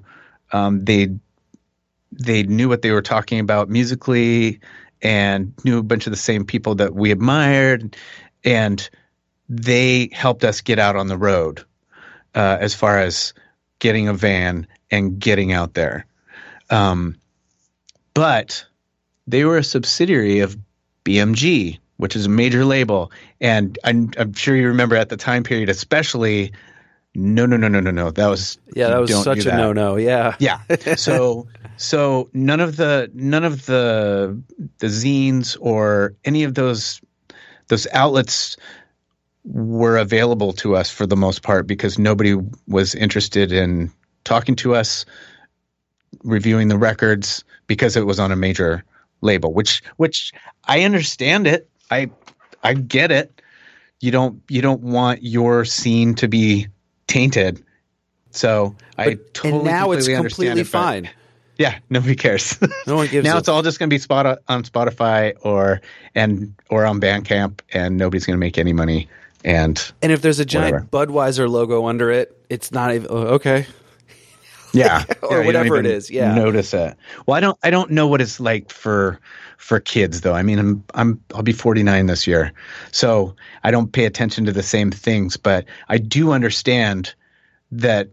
[0.52, 1.10] um, they
[2.12, 4.60] they knew what they were talking about musically
[5.02, 7.96] and knew a bunch of the same people that we admired,
[8.44, 8.90] and
[9.50, 11.66] they helped us get out on the road
[12.36, 13.34] uh, as far as
[13.80, 16.06] getting a van and getting out there.
[16.70, 17.16] Um,
[18.14, 18.66] but
[19.28, 20.58] they were a subsidiary of
[21.06, 23.12] BMG, which is a major label.
[23.40, 26.52] And I'm, I'm sure you remember at the time period, especially,
[27.16, 28.12] no, no, no, no, no, no.
[28.12, 29.96] That was Yeah, that was such do a no no.
[29.96, 30.36] Yeah.
[30.40, 30.60] Yeah.
[30.98, 31.48] So
[31.78, 34.42] so none of the none of the
[34.80, 37.02] the zines or any of those
[37.68, 38.58] those outlets
[39.46, 42.36] were available to us for the most part because nobody
[42.68, 43.92] was interested in
[44.24, 45.06] talking to us,
[46.24, 48.84] reviewing the records because it was on a major
[49.24, 50.32] label, which which
[50.66, 51.70] I understand it.
[51.90, 52.10] I
[52.64, 53.42] I get it.
[54.00, 56.68] You don't you don't want your scene to be
[57.08, 57.64] tainted.
[58.32, 61.10] So I totally and now it's completely it, fine.
[61.58, 62.58] yeah, nobody cares.
[62.88, 65.82] No one gives now a- it's all just going to be spot on Spotify or
[66.16, 69.08] and or on Bandcamp, and nobody's going to make any money.
[69.46, 71.12] And And if there's a giant Whatever.
[71.12, 73.68] Budweiser logo under it, it's not even oh, okay.
[74.74, 76.10] Yeah, Or yeah, whatever it is.
[76.12, 76.34] yeah.
[76.36, 76.96] notice it.
[77.26, 77.58] Well, I don't.
[77.64, 79.20] I don't know what it's like for
[79.58, 80.34] for kids though.
[80.34, 82.52] I mean, I'm I'm I'll be 49 this year,
[82.92, 85.38] so I don't pay attention to the same things.
[85.38, 87.14] But I do understand
[87.72, 88.10] that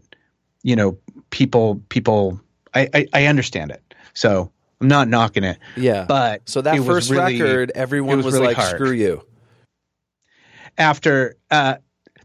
[0.63, 0.97] you know
[1.31, 2.39] people people.
[2.73, 3.81] I I, I understand it.
[4.13, 5.57] So I'm not knocking it.
[5.75, 6.05] Yeah.
[6.07, 8.75] But so that first really- record, everyone was, was really like, hard.
[8.75, 9.25] "Screw you."
[10.77, 11.75] after uh,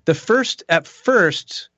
[0.05, 1.69] the first at first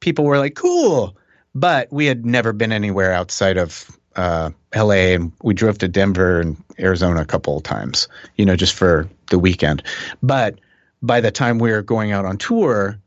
[0.00, 1.16] people were like cool
[1.54, 6.40] but we had never been anywhere outside of uh, la and we drove to denver
[6.40, 9.82] and arizona a couple of times you know just for the weekend
[10.22, 10.58] but
[11.02, 12.98] by the time we were going out on tour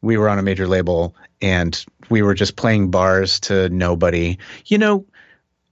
[0.00, 4.78] we were on a major label and we were just playing bars to nobody you
[4.78, 5.04] know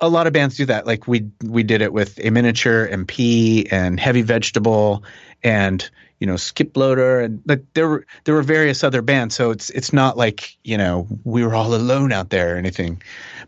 [0.01, 0.87] a lot of bands do that.
[0.87, 5.05] Like we we did it with a miniature MP and heavy vegetable
[5.43, 5.89] and
[6.21, 9.35] you know Skiploader and like there were there were various other bands.
[9.35, 13.03] So it's it's not like you know we were all alone out there or anything,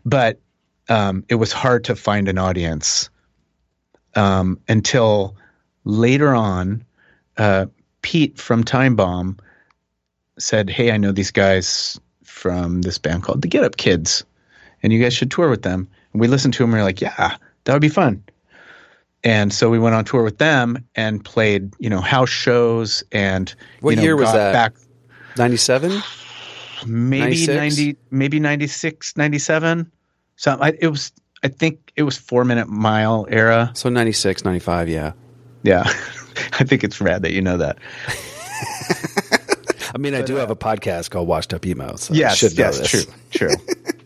[0.05, 0.39] but
[0.87, 3.09] um, it was hard to find an audience
[4.15, 5.35] um, until
[5.83, 6.83] later on.
[7.37, 7.67] Uh,
[8.01, 9.37] Pete from Time Bomb
[10.37, 14.23] said, "Hey, I know these guys from this band called the Get Up Kids,
[14.81, 16.85] and you guys should tour with them." And we listened to them, and we were
[16.85, 18.23] like, "Yeah, that would be fun."
[19.23, 23.53] And so we went on tour with them and played, you know, house shows and
[23.81, 24.53] What you know, year was that?
[24.53, 24.73] Back
[25.37, 25.91] Ninety-seven.
[26.87, 27.77] maybe 96?
[27.77, 29.91] 90 maybe 96 97
[30.37, 31.11] so I, it was
[31.43, 35.11] i think it was four minute mile era So 96, 95, Yeah.
[35.63, 35.83] yeah
[36.53, 37.77] i think it's rad that you know that
[39.93, 41.95] I mean, I do uh, have a podcast called Washed Up Emo.
[41.95, 43.05] So I yes should know yes this.
[43.05, 43.55] true true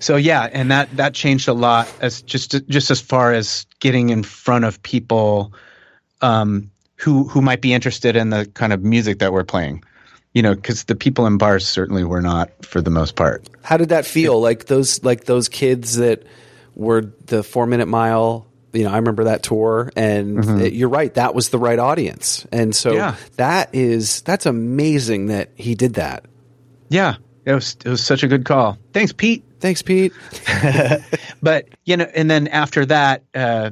[0.00, 4.10] so yeah and that that changed a lot as just just as far as getting
[4.10, 5.52] in front of people
[6.22, 9.82] um who who might be interested in the kind of music that we're playing
[10.34, 13.76] you know because the people in bars certainly were not for the most part How
[13.76, 14.40] did that feel?
[14.40, 16.24] Like those, like those kids that
[16.74, 18.46] were the Four Minute Mile.
[18.72, 21.12] You know, I remember that tour, and it- you're right.
[21.14, 22.98] That was the right audience, and so Mm-hmm.
[22.98, 23.14] Yeah.
[23.36, 26.24] that is that's amazing that he did that.
[26.90, 27.16] yeah
[27.48, 28.76] it was it was such a good call.
[28.92, 29.42] Thanks pete.
[29.60, 30.12] Thanks, Pete.
[31.42, 33.70] but you know and then after that uh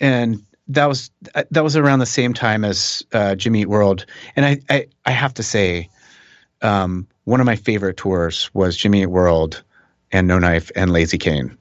[0.00, 1.10] and that was
[1.50, 4.06] that was around the same time as uh jimmy Eat world.
[4.36, 5.88] And I, I i have to say
[6.62, 9.62] um one of my favorite tours was jimmy Eat world
[10.12, 11.56] and no knife and Lazycain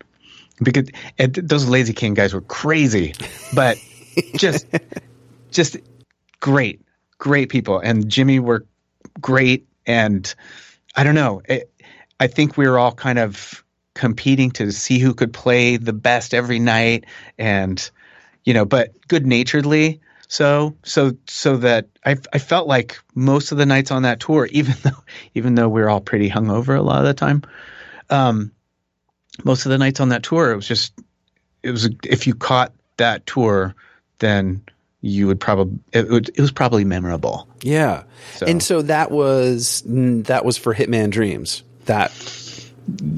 [0.62, 0.88] because
[1.18, 3.14] those Lazycain guys were crazy
[3.56, 3.78] but
[4.36, 4.68] just
[5.52, 5.78] just
[6.40, 6.80] great
[7.18, 7.80] great people.
[7.80, 8.66] And jimmy were
[9.20, 10.34] great and
[10.96, 11.42] i don't know.
[11.48, 11.72] It,
[12.20, 16.34] i think we were all kind of competing to see who could play the best
[16.34, 17.06] every night
[17.38, 17.90] and
[18.44, 23.58] you know but good naturedly so so so that I, I felt like most of
[23.58, 26.82] the nights on that tour even though even though we were all pretty hungover a
[26.82, 27.44] lot of the time
[28.10, 28.52] um
[29.44, 30.94] most of the nights on that tour it was just
[31.64, 33.76] it was if you caught that tour
[34.20, 34.62] then
[35.06, 38.04] you would probably it, would, it was probably memorable Yeah,
[38.36, 41.64] So- and so that was that was for Hitman Dreams.
[41.86, 42.12] That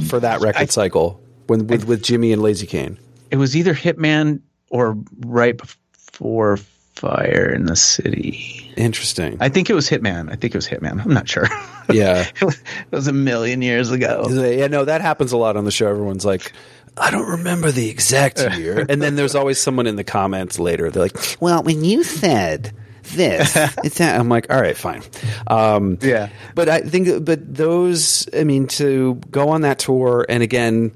[0.08, 2.98] for that record cycle when with with Jimmy and Lazycain.
[3.32, 6.58] it was either Hitman or right before
[6.96, 8.72] Fire in the City.
[8.76, 9.38] Interesting.
[9.40, 10.32] I think it was Hitman.
[10.32, 11.04] I think it was Hitman.
[11.04, 11.46] I'm not sure.
[11.90, 12.26] yeah.
[12.42, 12.56] it
[12.92, 14.26] was a million years ago.
[14.30, 15.88] Yeah, no, that happens a lot on the show.
[15.88, 16.52] Everyone's like,
[17.00, 18.86] I don't remember the exact year.
[18.90, 20.90] and then there's always someone in the comments later.
[20.90, 22.74] They're like, well, when you said
[23.04, 24.20] this, it's that.
[24.20, 25.04] I'm like, all right, fine.
[25.48, 26.30] Um, Yeah.
[26.56, 30.92] But I think, but those, I mean, to go on that tour and again,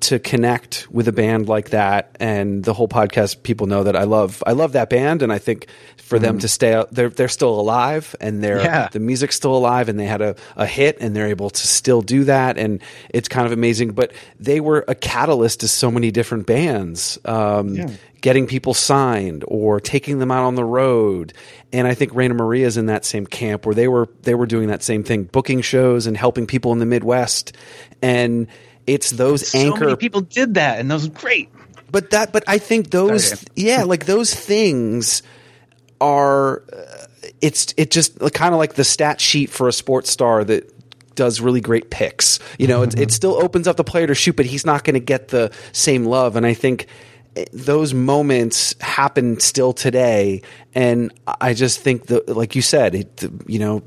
[0.00, 4.04] to connect with a band like that and the whole podcast people know that I
[4.04, 5.22] love I love that band.
[5.22, 5.66] And I think
[5.96, 8.88] for them to stay out they're they're still alive and they're Yeah.
[8.92, 12.02] the music's still alive and they had a, a hit and they're able to still
[12.02, 12.58] do that.
[12.58, 17.18] And it's kind of amazing but they were a catalyst to so many different bands
[17.24, 17.86] um,
[18.20, 21.32] getting people signed or taking them out on the road.
[21.72, 24.46] And I think Rainer Maria is in that same camp where they were they were
[24.46, 27.56] doing that same thing booking shows and helping people in the Midwest.
[28.02, 28.46] And
[28.86, 31.48] it's those So anchor many people did that, and those great.
[31.90, 35.22] but that but i think those yeah like those things
[36.00, 37.06] are uh,
[37.40, 40.70] it's it just kind of like the stat sheet for a sports star that
[41.14, 42.40] does really great picks.
[42.58, 44.94] You know it, it still opens up the player to shoot but he's not going
[44.94, 46.36] to get the same love.
[46.36, 46.86] And i think
[47.36, 50.42] eh, those moments happen still today.
[50.74, 53.82] And i just think that like you said it you know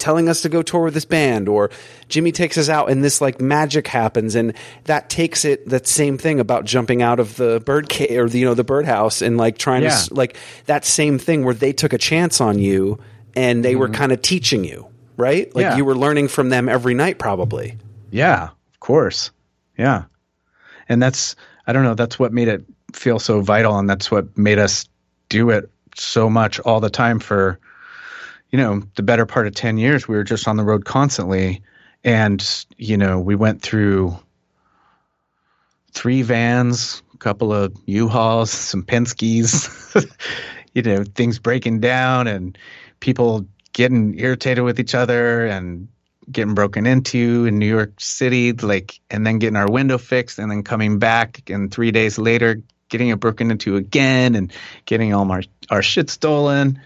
[0.00, 1.70] telling us to go tour with this band or
[2.08, 6.18] Jimmy takes us out and this like magic happens and that takes it that same
[6.18, 9.36] thing about jumping out of the bird cage or the, you know the birdhouse and
[9.36, 9.92] like trying to Yeah.
[9.94, 10.36] s- like
[10.66, 12.98] that same thing where they took a chance on you
[13.36, 13.94] and they were mm-hmm.
[13.94, 15.76] kind of teaching you right like Yeah.
[15.76, 17.76] you were learning from them every night probably
[18.10, 19.30] Yeah, of course.
[19.78, 20.04] Yeah.
[20.88, 21.36] And that's
[21.66, 24.88] I don't know, that's what made it feel so vital and that's what made us
[25.28, 27.60] do it so much all the time for
[28.50, 31.62] you know, the better part of 10 years we were just on the road constantly
[32.02, 34.18] and you know, we went through
[35.92, 39.94] three vans, a couple of U-Hauls, some Penske's,
[40.74, 42.56] you know, things breaking down and
[43.00, 45.88] people getting irritated with each other and
[46.30, 50.50] getting broken into in New York City, like, and then getting our window fixed and
[50.50, 54.52] then coming back and three days later getting it broken into again and
[54.84, 56.80] getting all our, our shit stolen.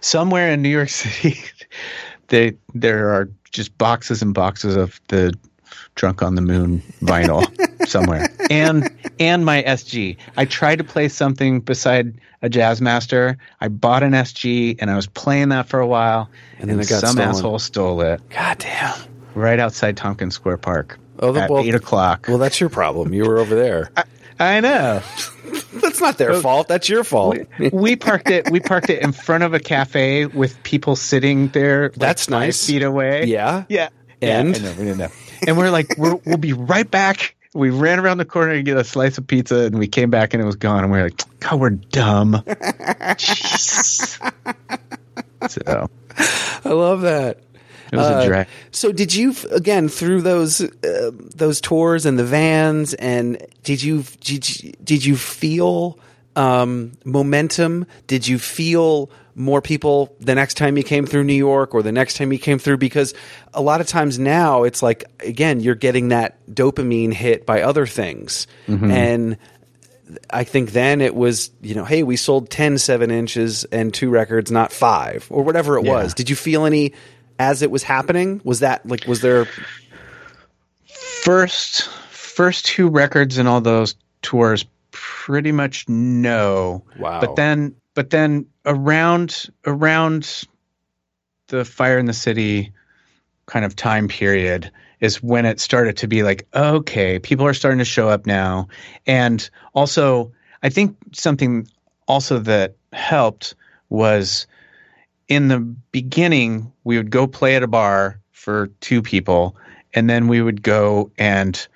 [0.00, 1.38] Somewhere in New York City,
[2.28, 5.34] they, there are just boxes and boxes of the
[5.96, 7.44] Drunk on the Moon vinyl
[7.88, 10.16] somewhere, and and my SG.
[10.36, 13.36] I tried to play something beside a Jazzmaster.
[13.60, 17.10] I bought an SG and I was playing that for a while, And got some
[17.12, 17.28] stolen.
[17.28, 18.96] asshole stole it god damn
[19.34, 22.26] right outside Tompkins Square Park Oh, the- at well- eight o'clock.
[22.28, 23.90] well that's your problem you were over there
[24.38, 25.02] I know.
[25.72, 28.50] that's not their fault that's your fault We, we parked it.
[28.50, 31.84] We parked it in front of a cafe with people sitting there.
[31.84, 32.66] Like That's five nice.
[32.66, 33.24] Feet away.
[33.26, 33.64] Yeah?
[33.68, 33.88] Yeah.
[34.22, 34.56] And?
[34.56, 35.08] yeah, we didn't know.
[35.46, 37.36] And we're like, we're, we'll be right back.
[37.54, 40.34] We ran around the corner to get a slice of pizza, and we came back
[40.34, 40.84] and it was gone.
[40.84, 42.32] And we are like, God, we're dumb.
[43.16, 44.18] Jeez.
[45.48, 45.90] so
[46.64, 47.38] i love that
[47.92, 48.46] it was Uh, a drag.
[48.70, 54.04] So did you again through those uh, those tours and the vans and did you
[54.20, 55.98] did you, did you feel
[56.36, 57.86] um, momentum?
[58.06, 61.92] Did you feel more people the next time you came through New York or the
[61.92, 62.76] next time you came through?
[62.78, 63.14] Because
[63.54, 67.86] a lot of times now it's like again you're getting that dopamine hit by other
[67.86, 69.36] things and.
[70.28, 74.10] I think then it was, you know, hey, we sold 10 seven inches and two
[74.10, 75.92] records, not five, or whatever it Yeah.
[75.92, 76.14] was.
[76.14, 76.94] Did you feel any
[77.40, 78.40] as it was happening?
[78.44, 79.46] Was that like, was there,
[80.84, 87.20] first first two records in all those tours pretty much no Wow.
[87.20, 90.44] but then but then around around
[91.48, 92.72] the fire in the city
[93.46, 94.70] kind of time period
[95.00, 98.68] is when it started to be like okay people are starting to show up now
[99.06, 100.32] and also
[100.62, 101.66] i think something
[102.08, 103.54] also that helped
[103.90, 104.46] was
[105.30, 109.56] in the beginning we would go play at a bar for two people
[109.94, 111.66] and then we would go and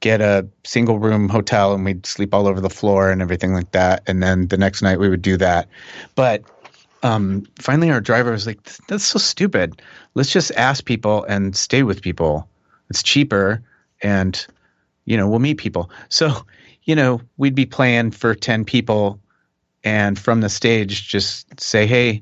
[0.00, 3.70] get a single room hotel and we'd sleep all over the floor and everything like
[3.70, 5.68] that and then the next night we would do that.
[6.16, 6.42] But
[7.02, 9.80] um, finally our driver was like that's so stupid.
[10.14, 12.48] Let's just ask people and stay with people.
[12.90, 13.62] It's cheaper
[14.02, 14.44] and
[15.04, 15.90] you know we'll meet people.
[16.08, 16.44] So
[16.82, 19.20] you know we'd be playing for 10 people
[19.84, 22.20] and from the stage just say hey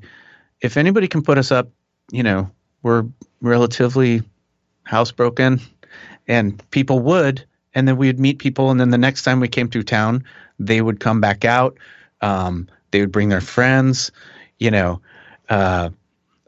[0.65, 1.69] if anybody can put us up
[2.11, 2.49] you know
[2.83, 3.05] we're
[3.41, 4.21] relatively
[4.87, 5.61] housebroken
[6.27, 9.47] and people would and then we would meet people and then the next time we
[9.47, 10.23] came through town
[10.59, 11.77] they would come back out
[12.21, 14.11] um, they would bring their friends
[14.59, 15.01] you know
[15.49, 15.89] uh,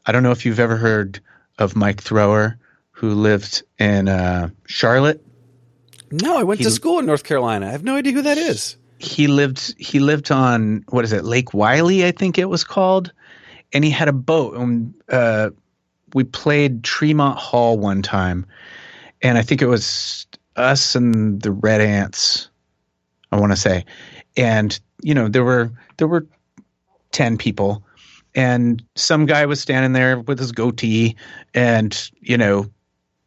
[0.05, 1.19] i don't know if you've ever heard
[1.59, 2.57] of mike thrower
[2.91, 5.23] who lived in uh, charlotte
[6.09, 7.67] no, I went to school in North Carolina.
[7.67, 8.77] I have no idea who that is.
[8.97, 13.11] he lived he lived on what is it Lake Wylie I think it was called,
[13.73, 15.49] and he had a boat and uh,
[16.13, 18.45] we played Tremont Hall one time,
[19.21, 22.49] and I think it was us and the Red Ants,
[23.31, 23.85] I want to say,
[24.35, 26.25] and you know there were there were
[27.11, 27.83] ten people,
[28.35, 31.15] and some guy was standing there with his goatee,
[31.53, 32.69] and you know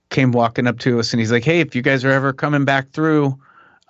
[0.08, 2.64] came walking up to us and he's like, "Hey, if you guys are ever coming
[2.64, 3.38] back through,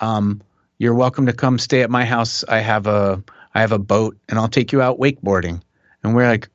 [0.01, 0.43] um,
[0.79, 2.45] you're welcome to come stay at my house.
[2.49, 3.23] I have a
[3.55, 5.63] I have a boat and I'll take you out wakeboarding."
[6.03, 6.49] And we're like,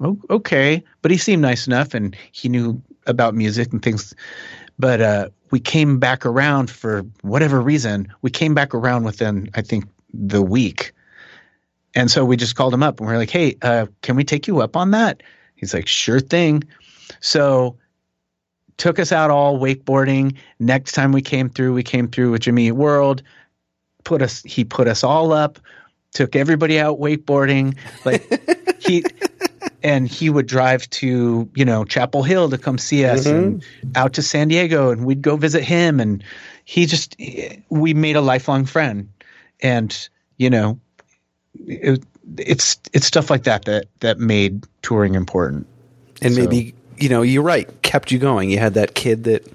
[0.00, 4.14] oh, "Okay," but he seemed nice enough and he knew about music and things.
[4.78, 8.08] But uh, we came back around for whatever reason.
[8.22, 10.92] We came back around within I think the week.
[11.94, 14.24] And so we just called him up and we are like, "Hey, uh, can we
[14.24, 15.22] take you up on that?"
[15.54, 16.64] He's like, "Sure thing."
[17.20, 17.76] So
[18.76, 20.36] took us out all wakeboarding.
[20.58, 23.22] Next time we came through, we came through with Jimmy World.
[24.04, 25.58] Put us, he put us all up.
[26.16, 27.76] Took everybody out wakeboarding.
[28.06, 29.04] Like he,
[29.82, 33.62] and he would drive to you know Chapel Hill to come see us, and
[33.94, 36.00] out to San Diego, and we'd go visit him.
[36.00, 36.24] And
[36.64, 37.16] he just,
[37.68, 39.10] we made a lifelong friend.
[39.60, 40.08] And
[40.38, 40.80] you know,
[41.66, 42.02] it,
[42.38, 45.66] it's it's stuff like that that that made touring important.
[46.22, 48.48] And So- maybe you know you're right, kept you going.
[48.48, 49.46] You had that kid that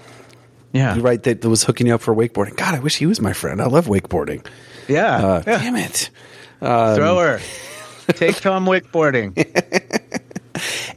[0.73, 2.55] Yeah, you're right that was hooking you up for wakeboarding.
[2.55, 3.59] God, I wish he was my friend.
[3.61, 4.45] I love wakeboarding.
[4.87, 5.57] Yeah, Uh, yeah.
[5.59, 6.09] Damn it.
[6.61, 7.39] Thrower.
[8.07, 9.35] Take Tom wakeboarding.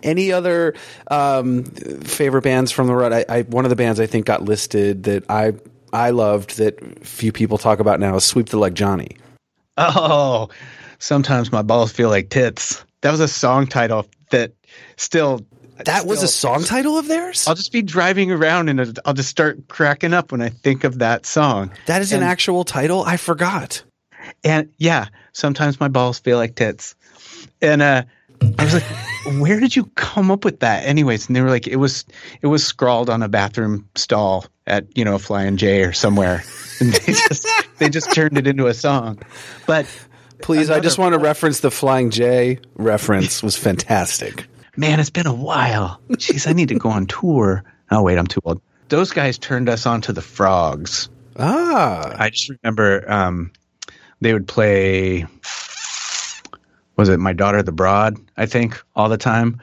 [0.03, 0.75] Any other
[1.11, 3.13] um, favorite bands from the road?
[3.13, 5.55] I, I one of the bands I think got listed that I
[5.93, 9.17] I loved that few people talk about now is Sweep the Leg Johnny.
[9.77, 10.49] Oh,
[10.99, 12.85] sometimes my balls feel like tits.
[13.01, 14.53] That was a song title that
[14.97, 15.41] still.
[15.87, 17.49] That was a song title of theirs.
[17.49, 21.01] I'll just be driving around and I'll just start cracking up when I think of
[21.01, 21.73] that song.
[21.87, 23.03] That is an actual title.
[23.03, 23.83] I forgot.
[24.43, 26.95] And yeah, sometimes my balls feel like tits.
[27.63, 28.05] And uh,
[28.59, 28.83] I was like,
[29.41, 30.85] where did you come up with that?
[30.85, 32.05] Anyways, and they were like, it was
[32.43, 36.43] it was scrawled on a bathroom stall at you know Flying J or somewhere,
[36.81, 37.47] and they just
[37.79, 39.21] they just turned it into a song.
[39.67, 39.87] But
[40.43, 44.47] Please, I just want to reference the Flying J reference was fantastic.
[44.77, 46.01] man, it's been a while.
[46.11, 47.65] Jeez, I need to go on tour.
[47.91, 48.61] Oh wait, I'm too old.
[48.89, 51.09] Those guys turned us on to the Frogs.
[51.39, 53.53] Ah, I just remember um,
[54.25, 55.27] they would play.
[56.97, 58.17] Was it my daughter the broad?
[58.39, 59.61] I think all the time.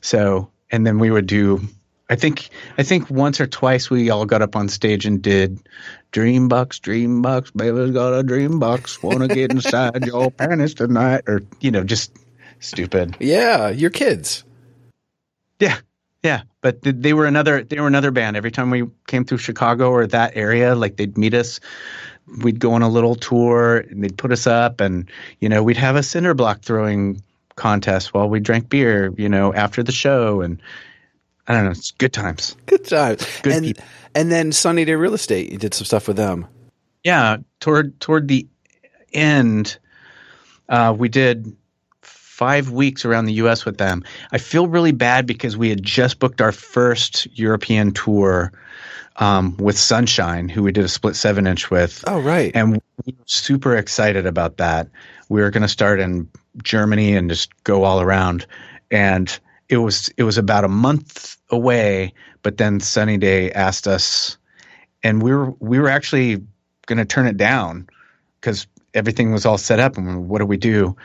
[0.00, 1.60] So and then we would do.
[2.08, 2.48] I think
[2.78, 5.60] I think once or twice we all got up on stage and did
[6.10, 11.24] Dream Box, Dream Box, baby's got a dream box, wanna get inside your panties tonight,
[11.26, 12.16] or you know, just
[12.60, 13.14] stupid.
[13.20, 14.42] yeah, your kids.
[15.60, 15.76] Yeah,
[16.22, 16.42] yeah.
[16.62, 18.38] But they were another they were another band.
[18.38, 21.60] Every time we came through Chicago or that area, like they'd meet us.
[22.42, 25.10] We'd go on a little tour and they'd put us up, and
[25.40, 27.22] you know we'd have a cinder block throwing
[27.56, 29.12] contest while we drank beer.
[29.16, 30.60] You know after the show, and
[31.46, 32.56] I don't know, it's good times.
[32.66, 33.84] Good times Good and people.
[34.14, 36.46] and then Sunny Day Real Estate, you did some stuff with them.
[37.04, 38.46] Yeah, toward toward the
[39.12, 39.78] end,
[40.68, 41.56] uh, we did
[42.02, 43.64] five weeks around the U.S.
[43.64, 44.04] with them.
[44.30, 48.52] I feel really bad because we had just booked our first European tour
[49.18, 52.52] um, with Sunshine, who we did a split seven inch with, Oh, right.
[52.54, 54.88] and we were super excited about that.
[55.28, 56.28] We were going to start in
[56.62, 58.46] Germany and just go all around,
[58.90, 59.38] and
[59.68, 62.12] it was it was about a month away.
[62.42, 64.38] But then Sunny Day asked us,
[65.02, 66.42] and we were we were actually
[66.86, 67.88] going to turn it down
[68.40, 69.96] because everything was all set up.
[69.98, 70.96] And what do we do?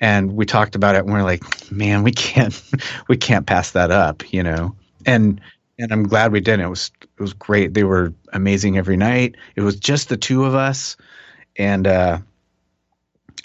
[0.00, 2.60] And we talked about it, and we are like, man, we can't
[3.08, 4.74] we can't pass that up, you know.
[5.06, 5.40] And
[5.78, 6.66] and I'm glad we didn't.
[6.66, 7.74] It was it was great.
[7.74, 9.36] They were amazing every night.
[9.56, 10.96] It was just the two of us,
[11.56, 12.18] and uh,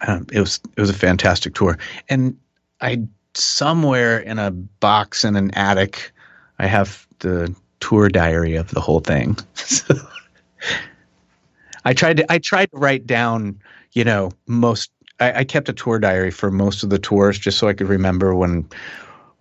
[0.07, 1.77] um, it was it was a fantastic tour.
[2.09, 2.37] And
[2.81, 3.03] I
[3.35, 6.11] somewhere in a box in an attic,
[6.59, 9.37] I have the tour diary of the whole thing.
[9.55, 9.95] So,
[11.85, 13.59] I tried to I tried to write down,
[13.93, 14.91] you know, most.
[15.19, 17.87] I, I kept a tour diary for most of the tours just so I could
[17.89, 18.67] remember when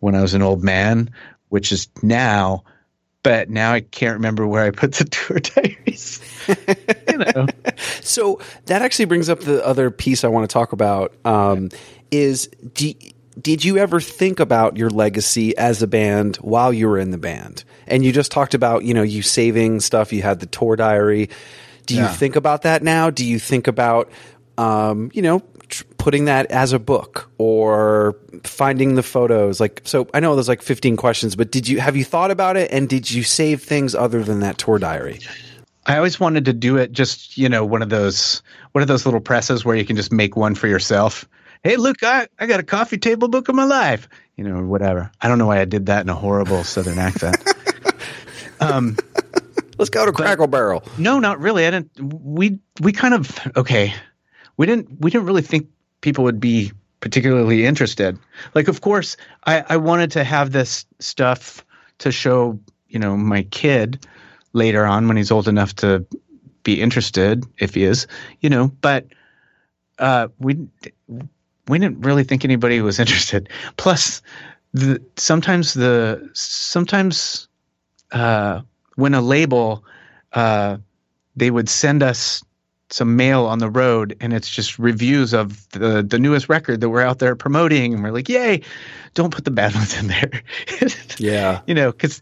[0.01, 1.11] when I was an old man,
[1.49, 2.65] which is now.
[3.23, 6.21] But now I can't remember where I put the tour diaries.
[7.09, 7.47] you know.
[8.03, 11.15] So that actually brings up the other piece I want to talk about.
[11.25, 11.71] Um,
[12.11, 12.93] is do,
[13.41, 17.19] did you ever think about your legacy as a band while you were in the
[17.19, 17.65] band?
[17.87, 20.13] And you just talked about you know you saving stuff.
[20.13, 21.31] You had the tour diary.
[21.87, 22.13] Do you Yeah.
[22.13, 23.11] think about that now?
[23.11, 24.11] Do you think about
[24.59, 25.45] um, you know tr-
[26.03, 29.61] putting that as a book or finding the photos?
[29.61, 32.57] Like so, I know there's like 15 questions, but did you have you thought about
[32.57, 32.73] it?
[32.73, 35.21] And did you save things other than that tour diary?
[35.87, 38.43] I always wanted to do it just, you know, one of those
[38.73, 41.25] one of those little presses where you can just make one for yourself.
[41.63, 45.09] Hey, look, I, I got a coffee table book of my life, you know, whatever.
[45.21, 47.37] I don't know why I did that in a horrible southern accent.
[48.61, 48.97] um,
[49.79, 50.83] Let's go to Crackle Barrel.
[50.99, 51.65] no, not really.
[51.65, 51.91] I didn't.
[52.01, 53.95] We we kind of okay.
[54.57, 55.69] We didn't we didn't really think
[56.03, 58.19] people would be particularly interested.
[58.55, 61.65] Like, of course, I I wanted to have this stuff
[61.99, 64.07] to show you know my kid
[64.53, 66.05] later on when he's old enough to
[66.63, 68.07] be interested if he is,
[68.41, 68.69] you know.
[68.81, 69.07] But
[69.99, 70.59] uh, we
[71.69, 73.49] we didn't really think anybody was interested.
[73.77, 74.23] Plus,
[74.75, 77.49] the sometimes the sometimes
[78.13, 78.61] uh,
[78.97, 79.85] when a label
[80.33, 80.77] uh,
[81.37, 82.43] they would send us
[82.93, 86.89] some mail on the road and it's just reviews of the the newest record that
[86.91, 88.61] we're out there promoting and we're like yay
[89.15, 90.31] don't put the bad ones in there.
[91.19, 91.61] Yeah.
[91.67, 92.21] you know because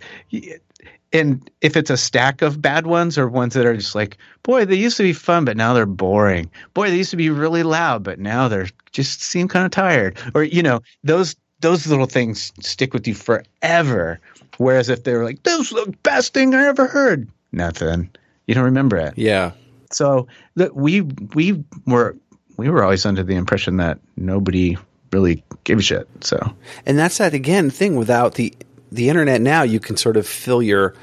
[1.12, 4.64] and if it's a stack of bad ones or ones that are just like boy
[4.64, 6.50] they used to be fun but now they're boring.
[6.74, 10.18] Boy they used to be really loud but now they're just seem kind of tired.
[10.34, 14.18] Or you know those those little things stick with you forever
[14.58, 18.10] whereas if they were like this is the best thing i ever heard nothing.
[18.46, 19.14] You don't remember it.
[19.16, 19.52] Yeah.
[19.90, 20.26] So
[20.56, 22.16] that we we were
[22.56, 24.76] we were always under the impression that nobody
[25.12, 26.38] really gave a shit so
[26.86, 28.54] And that's that again thing without the
[28.92, 30.94] the internet now you can sort of fill your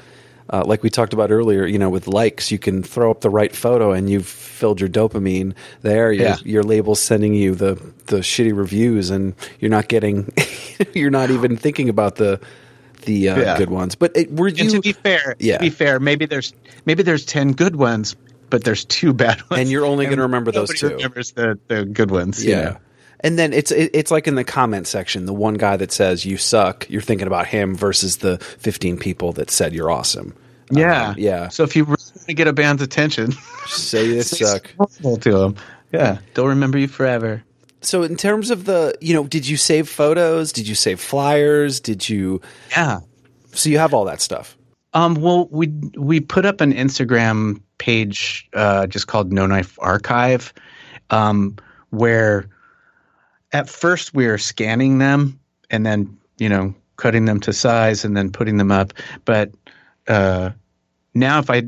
[0.50, 3.28] uh, like we talked about earlier, you know, with likes, you can throw up the
[3.28, 6.10] right photo and you've filled your dopamine there.
[6.10, 6.36] Your, Yeah.
[6.42, 7.74] your label's sending you the,
[8.06, 10.32] the shitty reviews and you're not getting,
[10.94, 12.40] you're not even thinking about the,
[13.02, 13.58] the uh, Yeah.
[13.58, 13.94] good ones.
[13.94, 15.58] But it, were And to be fair, Yeah.
[15.58, 16.54] to be fair, maybe there's
[16.86, 18.16] maybe there's ten good ones,
[18.50, 20.88] but there's two bad ones, And you're only gonna remember those two.
[20.88, 22.44] Remembers the the good ones.
[22.44, 22.78] you yeah.
[23.20, 26.24] And then it's it, it's like in the comment section, the one guy that says
[26.24, 30.34] you suck, you're thinking about him versus the 15 people that said you're awesome.
[30.70, 31.48] yeah, Um, yeah.
[31.48, 33.32] So if you really want to get a band's attention,
[33.66, 34.70] Say you suck.
[35.02, 35.56] to them.
[35.92, 37.42] Yeah, they'll remember you forever.
[37.80, 40.52] So in terms of the, you know, did you save photos?
[40.52, 41.80] Did you save flyers?
[41.80, 42.40] Did you?
[42.70, 43.00] Yeah.
[43.52, 44.56] So you have all that stuff.
[44.94, 50.52] Um, well, we we put up an Instagram page uh, just called No Knife Archive,
[51.10, 51.56] um,
[51.90, 52.48] where
[53.52, 55.38] at first we were scanning them
[55.70, 58.92] and then you know cutting them to size and then putting them up.
[59.24, 59.52] But
[60.06, 60.50] uh,
[61.14, 61.62] now, if I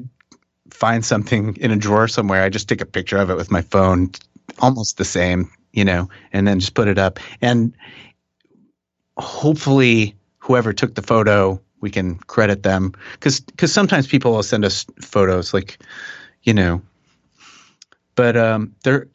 [0.70, 3.62] find something in a drawer somewhere, I just take a picture of it with my
[3.62, 4.10] phone,
[4.58, 7.18] almost the same, you know, and then just put it up.
[7.40, 7.74] And
[9.16, 14.64] hopefully, whoever took the photo, we can credit them because because sometimes people will send
[14.64, 15.78] us photos like,
[16.42, 16.82] you know,
[18.14, 19.08] but um, there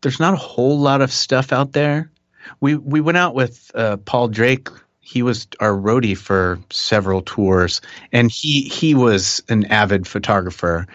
[0.00, 2.10] there's not a whole lot of stuff out there.
[2.60, 4.68] We we went out with uh, Paul Drake.
[5.00, 7.80] He was our roadie for several tours,
[8.12, 10.86] and he he was an avid photographer.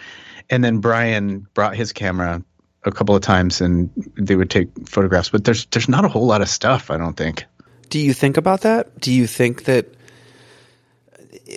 [0.50, 2.44] And then Brian brought his camera
[2.84, 5.30] a couple of times, and they would take photographs.
[5.30, 6.92] But there's there's not a whole lot of stuff.
[6.92, 7.46] I don't think.
[7.90, 9.00] Do you think about that?
[9.00, 9.94] Do you think that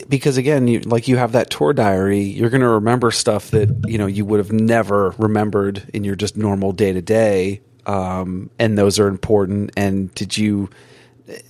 [0.09, 3.69] because again, you, like you have that tour diary, you're going to remember stuff that
[3.87, 7.61] you know you would have never remembered in your just normal day to day,
[8.59, 9.73] and those are important.
[9.77, 10.71] And did you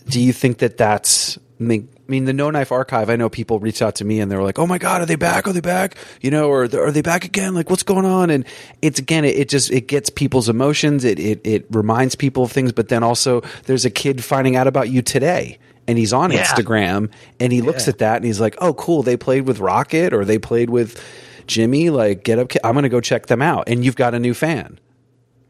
[0.08, 1.38] do you think that that's?
[1.58, 3.10] I mean, the No Knife Archive.
[3.10, 5.16] I know people reach out to me and they're like, "Oh my god, are they
[5.16, 5.46] back?
[5.48, 5.96] Are they back?
[6.20, 7.54] You know, or are they back again?
[7.54, 8.44] Like, what's going on?" And
[8.82, 11.04] it's again, it, it just it gets people's emotions.
[11.04, 14.66] It, it it reminds people of things, but then also there's a kid finding out
[14.66, 16.44] about you today, and he's on Yeah.
[16.44, 17.10] Instagram,
[17.40, 20.24] and he looks at that and he's like, "Oh, cool, they played with Rocket or
[20.24, 21.02] they played with
[21.46, 21.90] Jimmy.
[21.90, 24.34] Like, get up, I'm going to go check them out." And you've got a new
[24.34, 24.78] fan.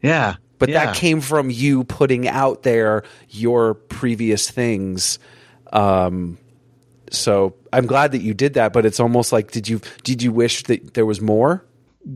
[0.01, 0.85] Yeah, But yeah.
[0.85, 5.17] that came from you putting out there your previous things.
[5.73, 6.37] Um,
[7.11, 8.73] so I'm glad that you did that.
[8.73, 11.65] But it's almost like did you did you wish that there was more?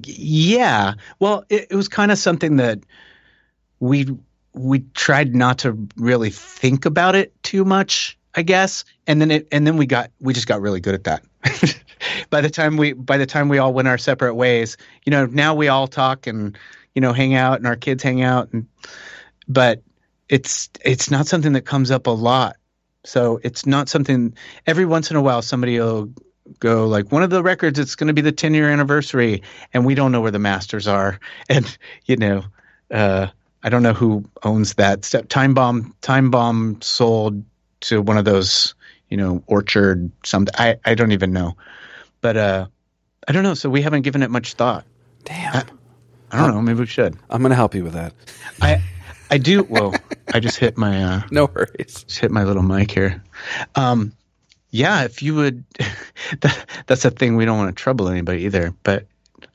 [0.06, 0.94] Yeah.
[1.20, 2.80] Well, it, it was kind of something that
[3.80, 4.08] we
[4.54, 8.84] we tried not to really think about it too much, I guess.
[9.08, 11.24] And then it and then we got we just got really good at that.
[12.30, 15.26] by the time we by the time we all went our separate ways, you know,
[15.26, 16.58] now we all talk and
[16.96, 18.68] you know hang out and our kids hang out and
[19.48, 19.82] but
[20.30, 22.58] it's it's not something that comes up a lot.
[23.04, 24.34] So it's not something
[24.68, 26.12] every once in a while somebody will
[26.60, 29.42] go like one of the records it's going to be the 10 year anniversary
[29.74, 32.44] and we don't know where the masters are and you know
[32.90, 33.28] uh
[33.64, 37.44] I don't know who owns that step time bomb time bomb sold
[37.82, 38.74] to one of those
[39.10, 41.56] you know orchard something I I don't even know
[42.22, 42.68] but uh
[43.28, 44.86] I don't know so we haven't given it much thought
[45.24, 45.64] Damn,
[46.32, 48.14] I don't know maybe we should I'm going to help you with that.
[48.62, 48.82] I
[49.30, 49.94] I do whoa
[50.34, 52.04] I just hit my uh No worries.
[52.04, 53.24] just hit my little mic here.
[53.76, 54.14] Um,
[54.72, 55.64] yeah, if you would,
[56.42, 58.74] that, that's a thing we don't want to trouble anybody either.
[58.84, 59.06] But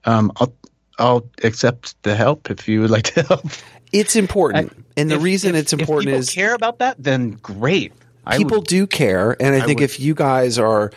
[0.04, 0.52] um, I'll
[0.98, 3.44] I'll accept the help if you would like to help.
[3.92, 6.96] It's important, and the If- reason if- it's important if people is care about that.
[6.98, 7.92] Then great.
[8.26, 10.90] I people would- do care, and I, think would- if you guys are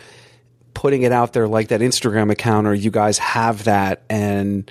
[0.74, 4.70] putting it out there like that Instagram account, or you guys have that, and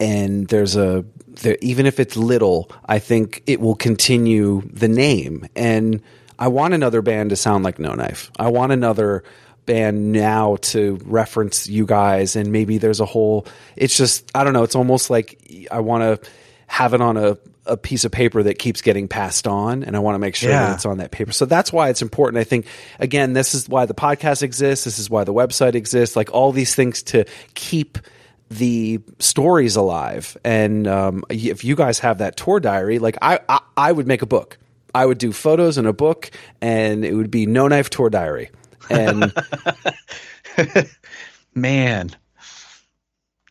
[0.00, 1.04] and there's a
[1.42, 5.46] there, even if it's little, I think it will continue the name.
[5.56, 6.00] And
[6.38, 8.30] I want another band to sound like No Knife.
[8.38, 9.22] I want another
[9.66, 13.46] band now to reference you guys, and maybe there's a whole.
[13.76, 14.62] It's just I don't know.
[14.62, 16.30] It's almost like I want to
[16.66, 20.00] have it on a a piece of paper that keeps getting passed on and I
[20.00, 21.32] want to make sure that it's on that paper.
[21.32, 22.40] So that's why it's important.
[22.40, 22.66] I think
[22.98, 24.84] again, this is why the podcast exists.
[24.84, 26.16] This is why the website exists.
[26.16, 27.98] Like all these things to keep
[28.50, 30.36] the stories alive.
[30.44, 34.22] And um, if you guys have that tour diary, like I, I, I would make
[34.22, 34.58] a book.
[34.94, 38.50] I would do photos in a book, and it would be No Knife Tour Diary.
[38.92, 39.32] And
[41.54, 42.10] man.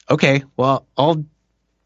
[0.10, 1.24] Okay, well, I'll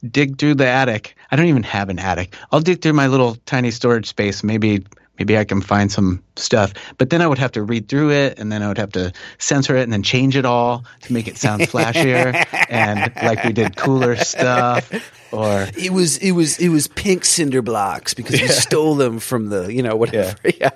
[0.09, 1.15] dig through the attic.
[1.31, 2.35] I don't even have an attic.
[2.51, 4.43] I'll dig through my little tiny storage space.
[4.43, 4.85] Maybe
[5.19, 6.73] maybe I can find some stuff.
[6.97, 9.11] But then I would have to read through it and then I would have to
[9.37, 13.53] censor it and then change it all to make it sound flashier and like we
[13.53, 14.91] did cooler stuff
[15.31, 19.49] or it was it was it was pink cinder blocks because you stole them from
[19.49, 20.35] the you know whatever.
[20.57, 20.69] Yeah.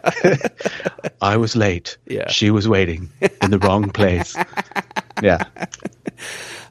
[1.22, 1.98] I was late.
[2.06, 2.30] Yeah.
[2.30, 3.10] She was waiting
[3.42, 4.36] in the wrong place.
[5.22, 5.44] Yeah.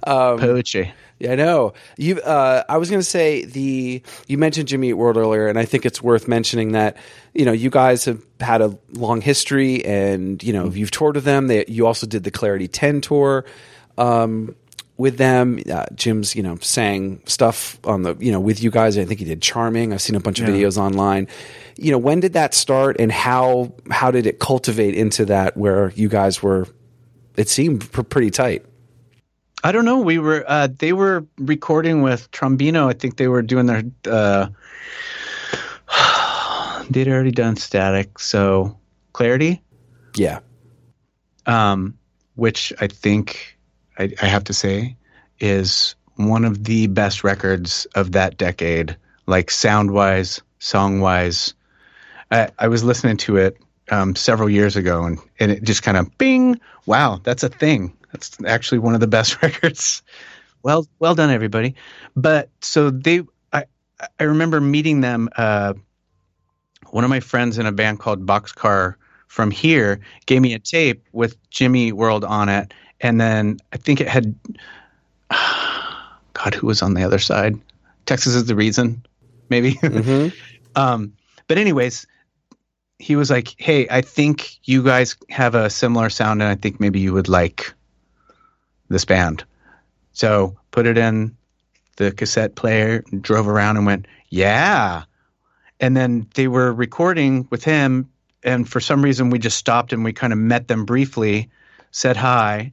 [0.05, 0.91] Um, Poetry.
[1.19, 1.73] Yeah, I know.
[1.97, 5.59] You, uh, I was going to say the you mentioned Jimmy Eat World earlier, and
[5.59, 6.97] I think it's worth mentioning that
[7.35, 11.25] you know you guys have had a long history, and you know you've toured with
[11.25, 11.49] them.
[11.49, 13.45] They, you also did the Clarity Ten tour
[13.97, 14.55] um,
[14.97, 15.59] with them.
[15.71, 18.97] Uh, Jim's you know sang stuff on the you know with you guys.
[18.97, 19.93] I think he did Charming.
[19.93, 21.27] I've seen a bunch of videos online.
[21.77, 25.91] You know, when did that start, and how how did it cultivate into that where
[25.97, 26.69] you guys were?
[27.37, 28.65] It seemed pr- pretty tight.
[29.65, 29.99] I don't know.
[29.99, 32.89] We were uh, they were recording with Trombino.
[32.89, 34.49] I think they were doing their uh,
[36.91, 38.79] they'd already done Static, so
[39.13, 39.61] Clarity,
[40.15, 40.41] Yeah.
[41.47, 41.99] um,
[42.37, 43.59] which I think
[43.99, 44.97] I, I have to say
[45.41, 48.97] is one of the best records of that decade,
[49.27, 51.55] like sound wise, song wise.
[52.31, 53.57] I, I was listening to it
[53.91, 57.93] um, several years ago, and, and it just kind of bing, wow, that's a thing.
[58.13, 60.03] That's actually one of the best records.
[60.63, 61.75] Well, well done, everybody.
[62.17, 63.65] But so they, I,
[64.19, 65.29] I remember meeting them.
[65.37, 65.75] Uh,
[66.91, 68.95] one of my friends in a band called Boxcar
[69.27, 74.01] from here gave me a tape with Jimmy World on it, and then I think
[74.01, 74.35] it had,
[75.31, 77.59] God, who was on the other side?
[78.07, 79.05] Texas is the reason,
[79.51, 79.79] maybe.
[80.77, 81.13] um,
[81.47, 82.07] but anyways,
[82.99, 86.81] he was like, "Hey, I think you guys have a similar sound, and I think
[86.81, 87.75] maybe you would like
[88.89, 89.45] this band."
[90.13, 91.37] So put it in
[91.97, 95.05] the cassette player, drove around, and went, "Yeah."
[95.81, 98.09] And then they were recording with him,
[98.43, 101.51] and for some reason we just stopped and we kind of met them briefly,
[101.91, 102.73] said hi,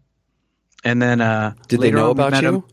[0.83, 2.49] and then uh, Did they know about you?
[2.49, 2.63] Him.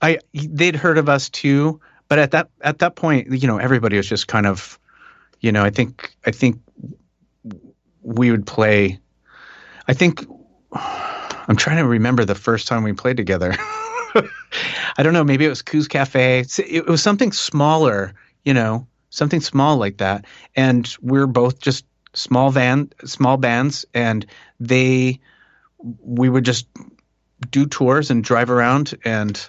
[0.00, 3.96] I, they'd heard of us too, but at that at that point, you know, everybody
[3.96, 4.78] was just kind of,
[5.40, 6.60] you know, I think I think
[8.02, 9.00] we would play.
[9.88, 10.26] I think
[11.48, 13.54] I'm trying to remember the first time we played together.
[14.96, 15.24] I don't know.
[15.24, 16.44] Maybe it was Coos Cafe.
[16.58, 18.14] It was something smaller,
[18.44, 20.24] you know, something small like that.
[20.56, 21.84] And we're both just
[22.14, 24.24] small van, small bands, and
[24.60, 25.20] they,
[25.78, 26.66] we would just
[27.50, 29.48] do tours and drive around, and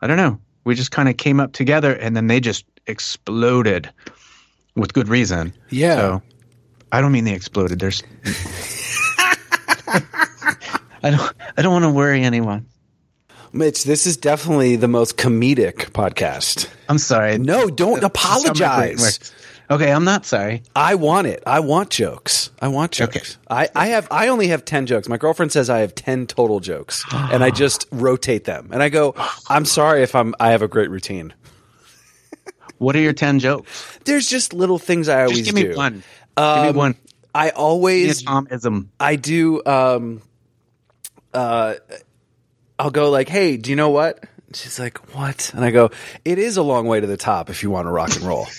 [0.00, 0.38] I don't know.
[0.64, 3.90] We just kind of came up together, and then they just exploded,
[4.76, 5.54] with good reason.
[5.70, 5.96] Yeah.
[5.96, 6.22] So,
[6.92, 7.80] I don't mean they exploded.
[7.80, 8.02] There's.
[11.04, 11.32] I don't.
[11.58, 12.66] I don't want to worry anyone.
[13.52, 16.68] Mitch, this is definitely the most comedic podcast.
[16.88, 17.38] I'm sorry.
[17.38, 19.32] No, don't That's how my brain apologize.
[19.70, 20.62] Okay, I'm not sorry.
[20.74, 21.42] I want it.
[21.46, 22.50] I want jokes.
[22.60, 23.16] I want jokes.
[23.16, 23.26] Okay.
[23.48, 25.08] I, I have I only have ten jokes.
[25.08, 27.04] My girlfriend says I have ten total jokes.
[27.12, 28.70] and I just rotate them.
[28.72, 29.14] And I go,
[29.48, 31.32] I'm sorry if I'm I have a great routine.
[32.78, 33.98] What are your ten jokes?
[34.04, 35.76] There's just little things I always Just give me do.
[35.76, 36.02] one.
[36.36, 36.96] Um, give me one.
[37.34, 38.88] I always Tomism.
[38.98, 40.20] I do um
[41.34, 41.74] uh
[42.78, 45.90] I'll go like, "Hey, do you know what?" And She's like, "What?" And I go,
[46.24, 48.46] "It is a long way to the top if you want to rock and roll."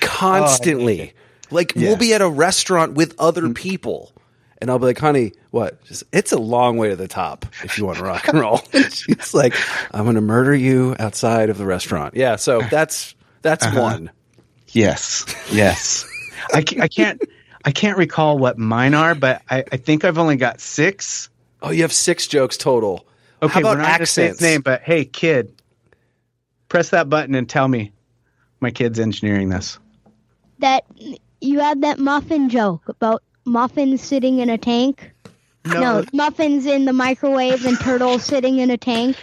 [0.00, 1.14] Constantly.
[1.50, 4.12] like we'll be at a restaurant with other people
[4.60, 7.78] and I'll be like, "Honey, what?" She's, "It's a long way to the top if
[7.78, 9.54] you want to rock and roll." She's like,
[9.92, 14.10] "I'm going to murder you outside of the restaurant." Yeah, so that's that's one.
[14.68, 15.24] Yes.
[15.50, 16.06] Yes.
[16.52, 17.22] I, I can't.
[17.66, 21.28] I can't recall what mine are, but I, I think I've only got six.
[21.62, 23.04] Oh, you have six jokes total.
[23.42, 24.40] Okay, How about we're not gonna accents?
[24.40, 25.52] name, but hey, kid,
[26.68, 27.92] press that button and tell me
[28.60, 29.78] my kid's engineering this.
[30.60, 30.84] That
[31.40, 35.10] you had that muffin joke about muffins sitting in a tank.
[35.66, 39.16] No, muffins in the microwave and turtles sitting in a tank.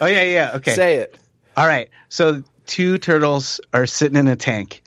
[0.00, 0.52] Oh yeah, yeah.
[0.56, 0.74] Okay.
[0.74, 1.16] Say it.
[1.56, 1.88] All right.
[2.10, 4.81] So two turtles are sitting in a tank,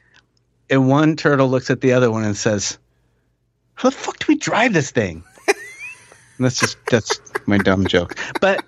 [0.70, 2.78] and one turtle looks at the other one and says,
[3.76, 5.55] "How the fuck do we drive this thing?" and
[6.39, 8.18] that's just that's my dumb joke.
[8.41, 8.63] But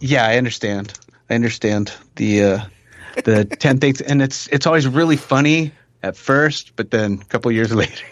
[0.00, 0.98] yeah, I understand.
[1.28, 2.58] I understand the uh,
[3.24, 7.52] the ten things, and it's it's always really funny at first, but then a couple
[7.52, 8.04] years later,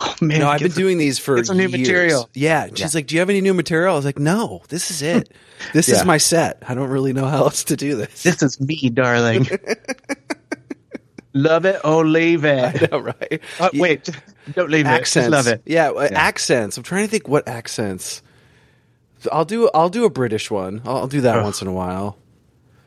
[0.00, 1.78] oh man, No, I've been some- doing these for some new years.
[1.80, 2.30] material.
[2.34, 2.64] Yeah.
[2.64, 5.02] and She's like, "Do you have any new material?" I was like, "No, this is
[5.02, 5.32] it.
[5.72, 6.62] This is my set.
[6.68, 9.46] I don't really know how else to do this." This is me, darling.
[11.38, 12.92] Love it or leave it.
[12.92, 13.40] All right.
[13.60, 14.10] Uh, wait,
[14.54, 15.28] don't leave accents.
[15.28, 15.30] it.
[15.30, 15.62] Just love it.
[15.64, 16.76] Yeah, uh, accents.
[16.76, 18.22] I'm trying to think what accents.
[19.30, 19.70] I'll do.
[19.72, 20.82] I'll do a British one.
[20.84, 21.44] I'll, I'll do that Ugh.
[21.44, 22.18] once in a while.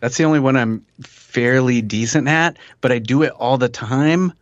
[0.02, 4.34] That's the only one I'm fairly decent at, but I do it all the time.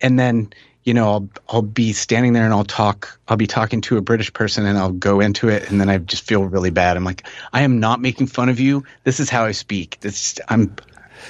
[0.00, 0.52] And then,
[0.84, 4.00] you know, I'll I'll be standing there and I'll talk I'll be talking to a
[4.00, 6.96] British person and I'll go into it and then I just feel really bad.
[6.96, 8.84] I'm like, I am not making fun of you.
[9.02, 9.98] This is how I speak.
[10.00, 10.76] This I'm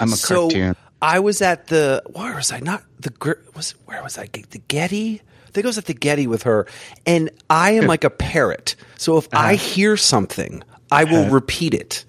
[0.01, 0.77] I'm a so cartoon.
[1.07, 2.59] I was at the where was I?
[2.59, 3.13] Not the
[3.55, 4.27] was where was I?
[4.27, 5.23] The Getty.
[5.47, 6.67] I think I was at the Getty with her,
[7.07, 8.75] and I am like a parrot.
[8.97, 9.65] So if I uh-huh.
[9.65, 11.35] hear something, I will uh-huh.
[11.35, 12.05] repeat it.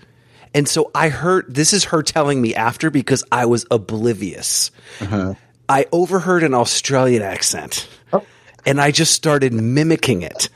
[0.56, 4.72] And so I heard this is her telling me after because I was oblivious.
[5.00, 5.36] Uh-huh.
[5.70, 7.88] I overheard an Australian accent.
[8.12, 8.26] Oh.
[8.66, 10.50] And I just started mimicking it,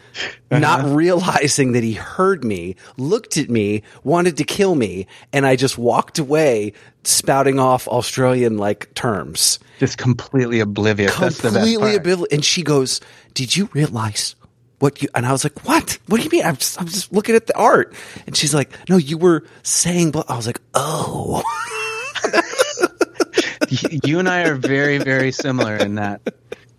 [0.49, 5.55] not realizing that he heard me, looked at me, wanted to kill me, and I
[5.55, 6.73] just walked away
[7.03, 9.59] spouting off Australian like terms.
[9.79, 11.15] Just completely oblivious.
[11.17, 12.31] That's the best Completely part.
[12.31, 13.01] And she goes,
[13.33, 14.35] Did you realize
[14.79, 15.97] what you and I was like, What?
[16.07, 16.45] What do you mean?
[16.45, 17.93] I'm just I'm just looking at the art.
[18.27, 20.23] And she's like, No, you were saying blah.
[20.27, 21.43] I was like, Oh.
[24.03, 26.21] You and I are very, very similar in that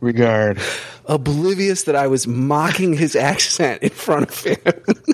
[0.01, 0.61] regard.
[1.07, 4.59] Oblivious that I was mocking his accent in front of him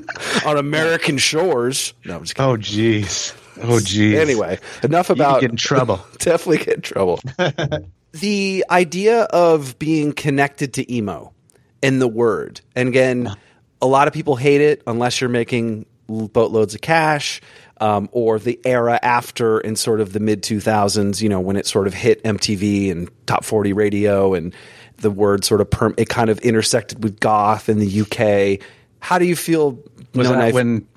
[0.46, 1.94] on American shores.
[2.04, 2.50] No, I'm just kidding.
[2.50, 3.32] Oh jeez.
[3.62, 4.18] Oh geez.
[4.18, 6.00] Anyway, enough you about get in trouble.
[6.18, 7.20] definitely get in trouble.
[8.12, 11.32] the idea of being connected to emo
[11.82, 13.34] and the word, and again,
[13.80, 17.40] a lot of people hate it unless you're making boatloads of cash.
[17.80, 21.64] Um, or the era after in sort of the mid 2000s, you know, when it
[21.64, 24.52] sort of hit MTV and top 40 radio and
[24.96, 28.66] the word sort of perm, it kind of intersected with goth in the UK.
[28.98, 29.78] How do you feel?
[30.12, 30.88] Was No that Knife- when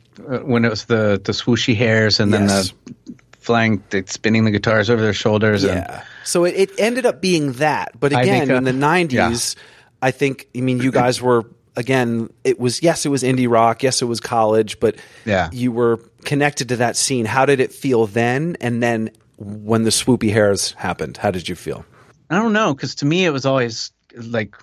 [0.44, 2.74] when it was the the swooshy hairs and then Yes.
[2.86, 2.94] the
[3.40, 5.64] flying, the, spinning the guitars over their shoulders?
[5.64, 6.04] And, Yeah.
[6.24, 8.00] So it, it ended up being that.
[8.00, 9.56] But again, think, uh, in the 90s,
[10.02, 11.44] I think, I mean, you guys were,
[11.76, 13.82] again, it was, yes, it was indie rock.
[13.82, 14.96] Yes, it was college, but
[15.26, 15.50] Yeah.
[15.52, 17.26] you were connected to that scene.
[17.26, 18.58] How did it feel then?
[18.62, 21.84] And then when the swoopy hairs happened, how did you feel?
[22.30, 24.56] I don't know because to me it was always like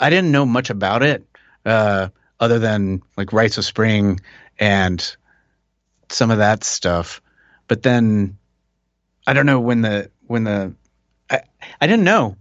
[0.00, 1.24] I didn't know much about it
[1.66, 2.08] uh,
[2.40, 4.18] other than like Rites of Spring
[4.58, 5.16] and
[6.10, 7.20] some of that stuff.
[7.68, 8.36] But then
[9.26, 10.74] I don't know when the when the
[11.30, 11.40] I
[11.80, 12.36] I didn't know.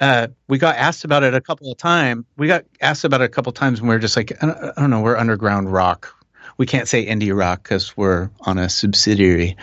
[0.00, 2.24] Uh, we got asked about it a couple of times.
[2.36, 4.46] We got asked about it a couple of times, and we are just like, I
[4.46, 6.14] don't, I don't know, we're underground rock.
[6.56, 9.56] We can't say indie rock because we're on a subsidiary.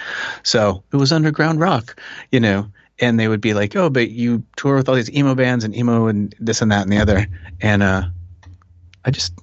[0.44, 2.02] So it was underground rock,
[2.32, 2.70] you know.
[3.00, 5.76] And they would be like, "Oh, but you tour with all these emo bands and
[5.76, 7.28] emo and this and that and the other."
[7.60, 8.04] And uh,
[9.04, 9.34] I just,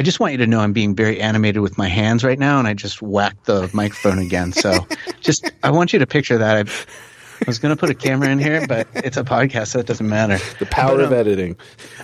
[0.00, 2.58] I just want you to know I'm being very animated with my hands right now,
[2.58, 4.50] and I just whacked the microphone again.
[4.50, 4.86] So,
[5.20, 6.56] just I want you to picture that.
[6.56, 9.78] I, I was going to put a camera in here, but it's a podcast, so
[9.78, 10.38] it doesn't matter.
[10.58, 11.54] The power But, of um, editing.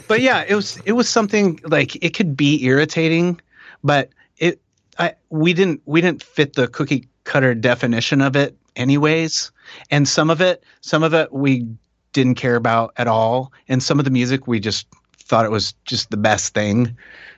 [0.09, 3.41] but yeah, it was it was something like it could be irritating,
[3.83, 4.61] but it
[4.99, 9.51] I we didn't we didn't fit the cookie cutter definition of it anyways.
[9.91, 11.67] And some of it some of it we
[12.13, 14.87] didn't care about at all, and some of the music we just
[15.17, 16.97] thought it was just the best thing,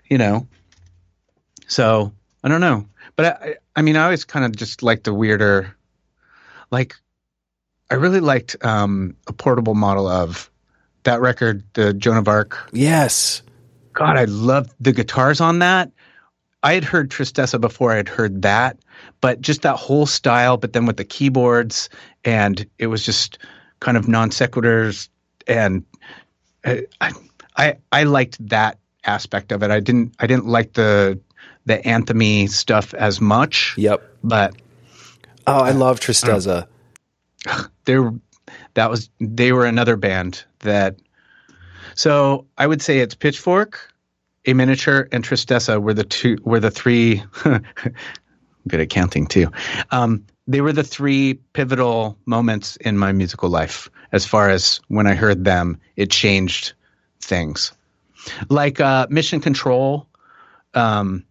[0.09, 0.47] you know.
[1.67, 2.87] So I don't know,
[3.17, 5.77] but I I mean I always kind of just like the weirder,
[6.71, 6.95] like
[7.91, 10.51] I really liked um, a portable model of
[11.05, 12.69] that record, the Joan of Arc.
[12.73, 13.43] Yes.
[13.95, 15.91] God, I loved the guitars on that.
[16.63, 18.79] I had heard Tristeza before I had heard that,
[19.21, 21.89] but just that whole style, but then with the keyboards,
[22.25, 23.39] and it was just
[23.81, 25.09] kind of non sequiturs,
[25.47, 25.85] and
[26.65, 27.13] I, I,
[27.57, 28.79] I, I liked that
[29.09, 29.71] aspect of it.
[29.71, 31.19] I didn't, I didn't like the
[31.67, 34.03] the anthemy stuff as much, Yep.
[34.25, 34.55] but
[35.47, 36.67] Oh, I love Tristeza.
[37.85, 38.13] there
[38.75, 40.97] that was they were another band that
[41.95, 43.81] So I would say it's Pitchfork,
[44.47, 47.23] A Miniature, and Tristeza were the two were the three.
[48.69, 49.51] good at counting too.
[49.91, 53.89] Um, they were the three pivotal moments in my musical life.
[54.13, 56.73] As far as when I heard them, it changed
[57.21, 57.73] things.
[58.49, 60.07] Like uh, Mission Control.
[60.75, 61.25] Um,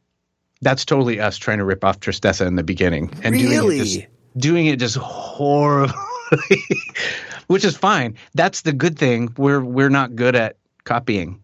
[0.62, 3.48] that's totally us trying to rip off Tristeza in the beginning and Really?
[3.48, 5.94] doing it just, doing it just horribly,
[7.48, 8.16] which is fine.
[8.34, 9.34] That's the good thing.
[9.38, 11.44] We're we're not good at copying,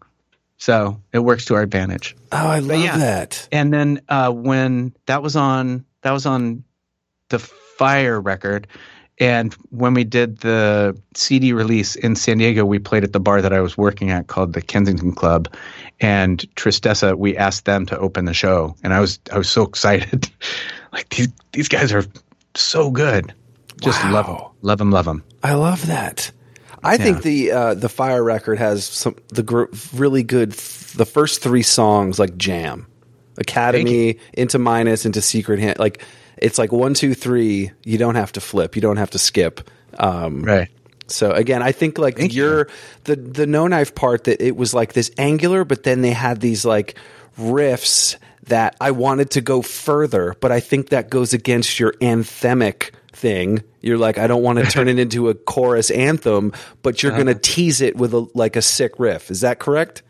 [0.58, 2.16] so it works to our advantage.
[2.32, 2.96] Oh, I love yeah.
[2.98, 3.48] that.
[3.52, 6.64] And then uh, when that was on that was on
[7.28, 8.68] the Fire record,
[9.18, 13.40] and when we did the CD release in San Diego, we played at the bar
[13.42, 15.48] that I was working at called the Kensington Club,
[16.00, 17.16] and Tristeza.
[17.16, 20.28] We asked them to open the show, and I was I was so excited.
[20.92, 22.04] like these these guys are
[22.54, 23.32] so good.
[23.82, 24.12] Just Wow.
[24.12, 25.24] love them, love them, love them.
[25.42, 26.30] I love that.
[26.82, 31.40] I think the uh, the Fire record has some the gr- really good the first
[31.40, 32.86] three songs like jam,
[33.38, 36.04] Academy into minus into Secret Hand like
[36.36, 37.72] it's like one two three.
[37.84, 38.76] You don't have to flip.
[38.76, 39.68] You don't have to skip.
[39.98, 40.68] Um, Right.
[41.06, 42.68] So again, I think like Thank your
[43.04, 46.40] the the no knife part that it was like this angular, but then they had
[46.40, 46.96] these like
[47.38, 52.90] riffs that I wanted to go further, but I think that goes against your anthemic
[53.12, 53.62] thing.
[53.80, 57.26] You're like, I don't want to turn it into a chorus anthem, but you're going
[57.26, 59.30] to tease it with a like a sick riff.
[59.30, 60.02] Is that correct?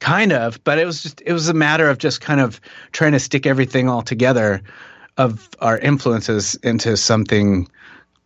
[0.00, 2.60] kind of but it was just it was a matter of just kind of
[2.90, 4.60] trying to stick everything all together
[5.16, 7.68] of our influences into something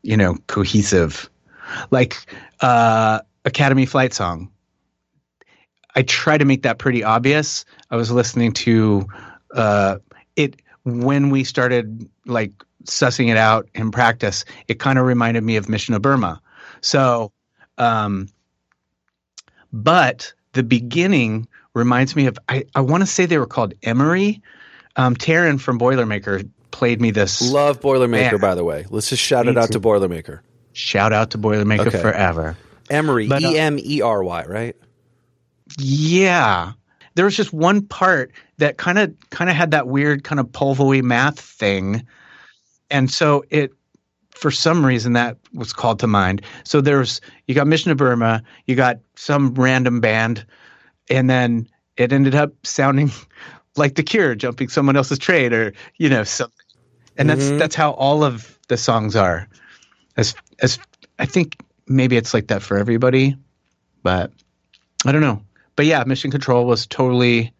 [0.02, 1.28] you know cohesive.
[1.90, 2.16] Like
[2.60, 4.50] uh academy flight song.
[5.94, 7.64] I try to make that pretty obvious.
[7.90, 9.06] I was listening to
[9.54, 9.98] uh
[10.36, 12.52] it when we started like
[12.84, 16.40] sussing it out in practice it kind of reminded me of mission of burma.
[16.80, 17.32] So
[17.78, 18.28] um
[19.72, 24.42] but the beginning reminds me of I, I want to say they were called Emery.
[24.98, 27.40] Um, Taryn from Boilermaker played me this.
[27.52, 28.40] Love Boilermaker, Man.
[28.40, 28.84] by the way.
[28.90, 29.72] Let's just shout Me it out too.
[29.74, 30.40] to Boilermaker.
[30.74, 32.00] Shout out to Boilermaker Okay.
[32.02, 32.56] forever.
[32.90, 34.76] Emery, uh, E M E R Y, right?
[35.78, 36.72] Yeah,
[37.14, 40.46] there was just one part that kind of kind of had that weird kind of
[40.48, 42.06] polvoy math thing,
[42.90, 43.72] and so it
[44.30, 46.42] for some reason that was called to mind.
[46.64, 50.46] So there's you got Mission to Burma, you got some random band,
[51.10, 53.10] and then it ended up sounding
[53.76, 56.52] like The Cure jumping someone else's train, or you know something.
[57.18, 57.58] And that's Mhm.
[57.58, 59.48] that's how all of the songs are.
[60.16, 60.78] As as
[61.18, 61.56] I think
[61.86, 63.36] maybe it's like that for everybody,
[64.02, 64.32] but
[65.04, 65.42] I don't know.
[65.76, 67.52] But yeah, Mission Control was totally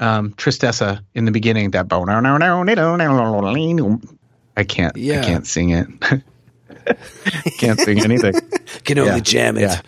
[0.00, 1.70] um, Tristeza in the beginning.
[1.70, 2.04] That bow
[4.56, 4.96] I can't.
[4.96, 5.20] Yeah.
[5.20, 5.86] I can't sing it.
[7.58, 8.34] can't sing anything.
[8.84, 9.20] Can only Yeah.
[9.20, 9.80] jam it.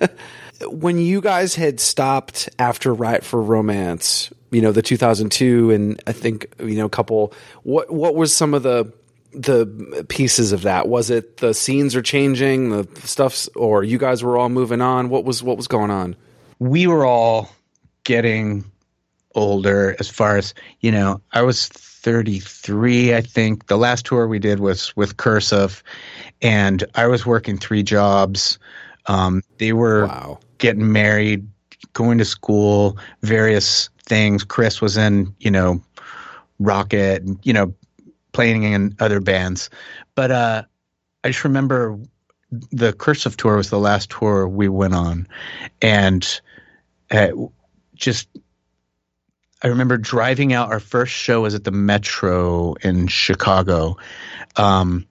[0.00, 0.06] Yeah.
[0.68, 6.12] when you guys had stopped after Riot for Romance, you know, the 2002 and I
[6.12, 7.32] think, you know, a couple
[7.64, 8.92] what what was some of the
[9.32, 10.88] the pieces of that?
[10.88, 15.08] Was it the scenes are changing, the stuff's or you guys were all moving on?
[15.10, 16.16] What was what was going on?
[16.58, 17.50] we were all
[18.04, 18.64] getting
[19.34, 24.38] older as far as you know i was 33 i think the last tour we
[24.38, 25.82] did was with cursive
[26.40, 28.58] and i was working three jobs
[29.06, 30.38] um, they were Wow.
[30.56, 31.46] getting married
[31.92, 34.44] going to school various things.
[34.44, 35.82] Chris was in you know
[36.58, 37.74] rocket you know
[38.32, 39.70] playing in other bands.
[40.14, 40.62] But uh
[41.24, 41.98] i just remember
[42.50, 45.26] the cursive tour was the last tour we went on.
[45.82, 46.40] And
[47.10, 47.28] uh,
[47.94, 48.28] just
[49.62, 50.70] I remember driving out.
[50.70, 53.96] Our first show was at the Metro in Chicago,
[54.56, 55.06] um,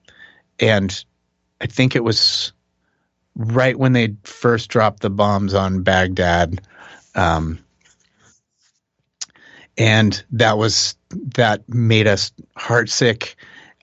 [0.60, 1.04] and
[1.60, 2.52] I think it was
[3.34, 6.60] right when they first dropped the bombs on Baghdad,
[7.14, 7.58] um,
[9.78, 13.34] and that was that made us heartsick.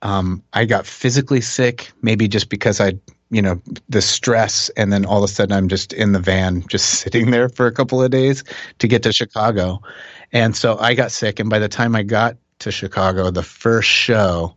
[0.01, 2.93] Um, I got physically sick, maybe just because I,
[3.29, 6.65] you know, the stress, and then all of a sudden I'm just in the van,
[6.67, 8.43] just sitting there for a couple of days
[8.79, 9.81] to get to Chicago.
[10.31, 13.89] And so I got sick, and by the time I got to Chicago, the first
[13.89, 14.55] show,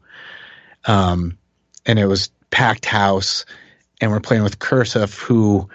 [0.86, 1.36] um,
[1.84, 3.44] and it was packed house,
[4.00, 5.68] and we're playing with Cursive, who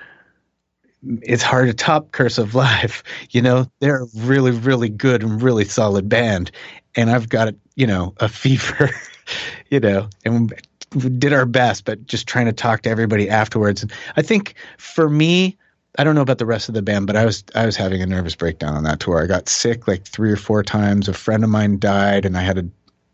[1.22, 3.03] it's hard to top Cursive live.
[3.32, 6.52] You know, they're a really, really good and really solid band,
[6.95, 8.90] and I've got you know a fever,
[9.69, 10.53] you know, and
[10.94, 13.84] we did our best, but just trying to talk to everybody afterwards.
[13.84, 15.57] And I think for me,
[15.98, 18.02] I don't know about the rest of the band, but I was I was having
[18.02, 19.23] a nervous breakdown on that tour.
[19.23, 21.07] I got sick like three or four times.
[21.07, 22.69] A friend of mine died, and I had to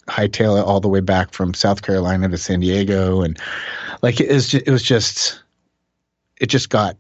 [0.08, 3.40] hightail it all the way back from South Carolina to San Diego, and
[4.02, 5.44] like it was just, it was just
[6.40, 6.98] it just got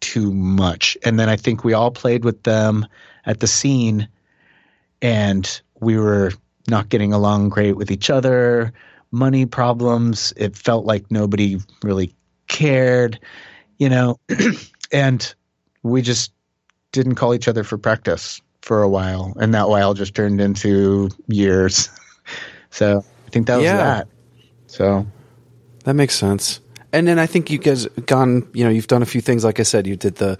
[0.00, 0.96] too much.
[1.04, 2.86] And then I think we all played with them
[3.26, 4.08] at the scene
[5.02, 6.32] and we were
[6.68, 8.72] not getting along great with each other,
[9.10, 10.32] money problems.
[10.36, 12.12] It felt like nobody really
[12.48, 13.18] cared,
[13.78, 14.18] you know,
[14.92, 15.34] and
[15.82, 16.32] we just
[16.92, 19.34] didn't call each other for practice for a while.
[19.40, 21.88] And that while just turned into years.
[22.70, 23.76] so I think that was yeah.
[23.76, 24.08] that.
[24.66, 25.06] So
[25.84, 26.60] that makes sense.
[26.92, 29.44] And then I think you guys gone, you know, you've done a few things.
[29.44, 30.38] Like I said, you did the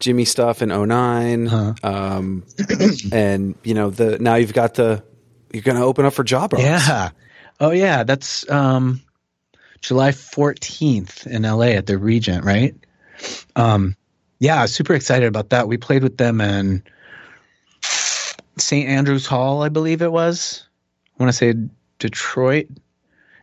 [0.00, 1.74] Jimmy stuff in 9 huh.
[1.82, 2.44] um,
[3.12, 5.04] and you know the now you've got the
[5.52, 7.10] you're going to open up for job Yeah.
[7.60, 9.02] Oh yeah, that's um,
[9.82, 12.74] July 14th in LA at the Regent, right?
[13.54, 13.96] Um,
[14.38, 15.68] yeah, super excited about that.
[15.68, 16.82] We played with them in
[18.56, 18.88] St.
[18.88, 20.66] Andrews Hall, I believe it was.
[21.18, 21.54] I want to say
[21.98, 22.68] Detroit.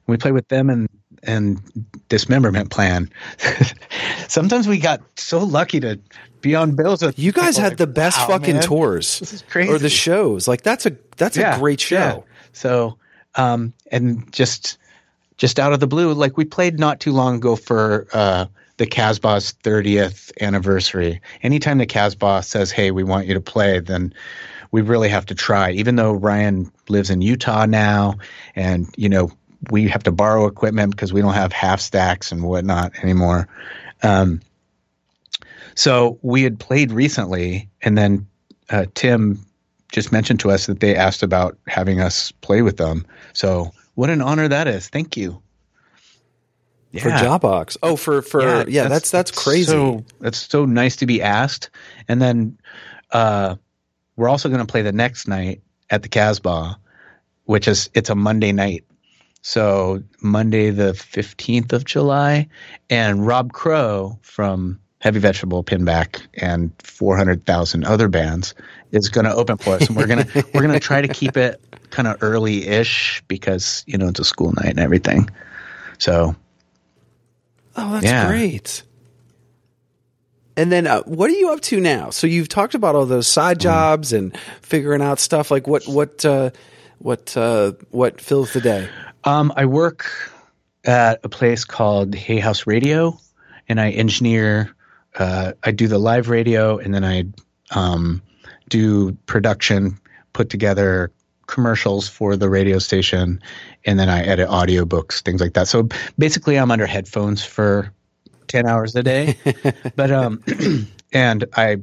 [0.07, 0.89] We played with them and
[1.21, 1.61] and
[2.09, 3.09] dismemberment plan.
[4.27, 5.99] Sometimes we got so lucky to
[6.41, 8.63] be on bills with you guys had like, the best wow, fucking man.
[8.63, 9.19] tours.
[9.19, 9.71] This is crazy.
[9.71, 10.47] Or the shows.
[10.47, 11.95] Like that's a that's yeah, a great show.
[11.95, 12.19] Yeah.
[12.53, 12.97] So
[13.35, 14.77] um and just
[15.37, 18.45] just out of the blue, like we played not too long ago for uh
[18.77, 21.19] the Casbah's 30th anniversary.
[21.41, 24.13] Anytime the Casbah says, "Hey, we want you to play," then
[24.71, 25.71] we really have to try.
[25.71, 28.15] Even though Ryan lives in Utah now,
[28.55, 29.31] and you know
[29.71, 33.47] we have to borrow equipment because we don't have half stacks and whatnot anymore.
[34.03, 34.41] Um,
[35.75, 38.27] so we had played recently, and then
[38.69, 39.45] uh, Tim
[39.91, 43.05] just mentioned to us that they asked about having us play with them.
[43.33, 44.89] So what an honor that is!
[44.89, 45.41] Thank you.
[46.91, 47.03] Yeah.
[47.03, 47.77] For Jawbox.
[47.83, 49.71] Oh, for for yeah, yeah that's, that's, that's crazy.
[49.71, 51.69] So, that's so nice to be asked.
[52.07, 52.57] And then
[53.11, 53.55] uh,
[54.15, 56.79] we're also going to play the next night at the Casbah,
[57.43, 58.85] which is it's a Monday night
[59.47, 62.49] so Monday the 15th of July,
[62.89, 68.55] and Rob Crow from Heavy Vegetable, Pinback, and 400,000 other bands
[68.91, 71.61] is going to open for us, and we're gonna we're gonna try to keep it
[71.91, 75.29] kind of early-ish because you know it's a school night and everything.
[75.97, 76.35] So,
[77.77, 78.27] oh, that's yeah.
[78.27, 78.83] great.
[80.57, 82.09] And then, uh, what are you up to now?
[82.09, 83.61] So you've talked about all those side mm.
[83.61, 84.17] jobs mm.
[84.17, 85.51] and figuring out stuff.
[85.51, 86.49] Like what what uh,
[86.97, 88.89] what uh, what fills the day?
[89.27, 90.09] Um, I work
[90.85, 93.19] at a place called Hay House Radio,
[93.67, 94.73] and I engineer.
[95.13, 97.25] Uh, I do the live radio, and then I
[97.71, 98.21] um,
[98.69, 99.99] do production,
[100.31, 101.11] put together
[101.45, 103.41] commercials for the radio station,
[103.83, 105.67] and then I edit audiobooks, things like that.
[105.67, 107.91] So basically, I'm under headphones for
[108.47, 109.35] ten hours a day.
[109.97, 110.41] but um,
[111.11, 111.79] and I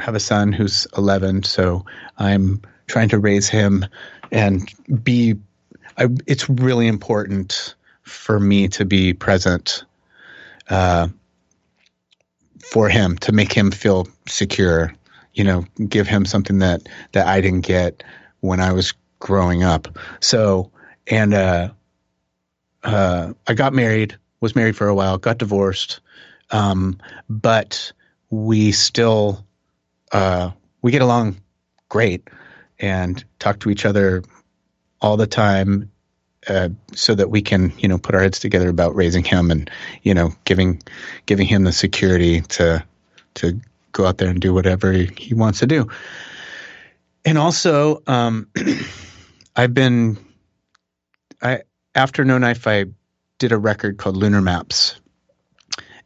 [0.00, 1.86] have a son who's 11, so
[2.18, 3.86] I'm trying to raise him
[4.32, 4.68] and
[5.04, 5.36] be
[5.98, 9.84] I, it's really important for me to be present
[10.70, 11.08] uh,
[12.62, 14.94] for him to make him feel secure.
[15.34, 18.02] You know, give him something that that I didn't get
[18.40, 19.88] when I was growing up.
[20.20, 20.70] So,
[21.08, 21.70] and uh,
[22.84, 26.00] uh, I got married, was married for a while, got divorced,
[26.50, 26.98] um,
[27.28, 27.92] but
[28.30, 29.44] we still
[30.12, 30.50] uh,
[30.82, 31.40] we get along
[31.88, 32.28] great
[32.78, 34.22] and talk to each other
[35.00, 35.90] all the time
[36.48, 39.70] uh, so that we can you know put our heads together about raising him and
[40.02, 40.80] you know giving
[41.26, 42.82] giving him the security to
[43.34, 43.60] to
[43.92, 45.88] go out there and do whatever he, wants to do.
[47.24, 48.48] And also um,
[49.56, 50.18] i've been
[51.42, 51.62] i
[51.94, 52.84] after no knife i
[53.38, 55.00] did a record called lunar maps.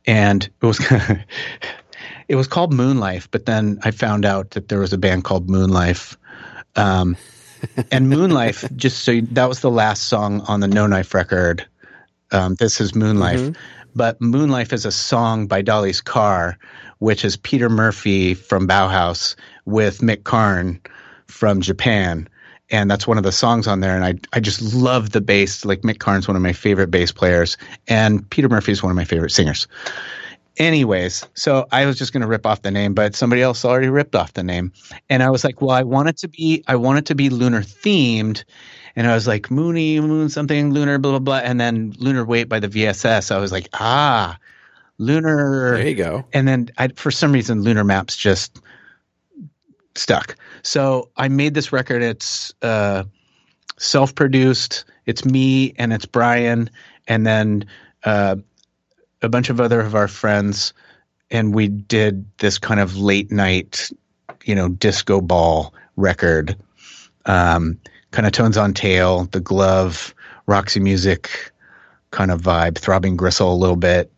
[0.06, 0.80] And it was
[2.28, 5.48] it was called moonlife but then i found out that there was a band called
[5.48, 6.16] moonlife.
[6.74, 7.16] Um,
[7.90, 11.66] and Moonlife, just so you, that was the last song on the No Knife record.
[12.30, 13.38] Um, this is Moonlife.
[13.38, 13.60] Mm-hmm.
[13.94, 16.58] But Moonlife is a song by Dalis Car,
[16.98, 19.36] which is Peter Murphy from Bauhaus
[19.66, 20.80] with Mick Karn
[21.26, 22.28] from Japan.
[22.70, 23.94] And that's one of the songs on there.
[23.94, 25.66] And I, I just love the bass.
[25.66, 27.58] Like Mick Karn's one of my favorite bass players.
[27.86, 29.68] And Peter Murphy is one of my favorite singers.
[30.58, 33.88] Anyways, so I was just going to rip off the name, but somebody else already
[33.88, 34.70] ripped off the name,
[35.08, 37.30] and I was like, "Well, I want it to be, I want it to be
[37.30, 38.44] lunar themed,"
[38.94, 42.50] and I was like, "Moony, moon, something, lunar, blah blah blah," and then "Lunar Weight
[42.50, 43.30] by the VSS.
[43.30, 44.38] I was like, "Ah,
[44.98, 46.26] lunar." There you go.
[46.34, 48.60] And then I, for some reason, lunar maps just
[49.94, 50.36] stuck.
[50.62, 52.02] So I made this record.
[52.02, 53.04] It's uh,
[53.78, 54.84] self-produced.
[55.06, 56.68] It's me and it's Brian,
[57.08, 57.64] and then.
[58.04, 58.36] Uh,
[59.22, 60.74] a bunch of other of our friends,
[61.30, 63.90] and we did this kind of late night,
[64.44, 66.56] you know, disco ball record.
[67.26, 67.78] Um,
[68.10, 70.14] kind of tones on tail, the glove,
[70.46, 71.52] Roxy music
[72.10, 74.10] kind of vibe, throbbing gristle a little bit.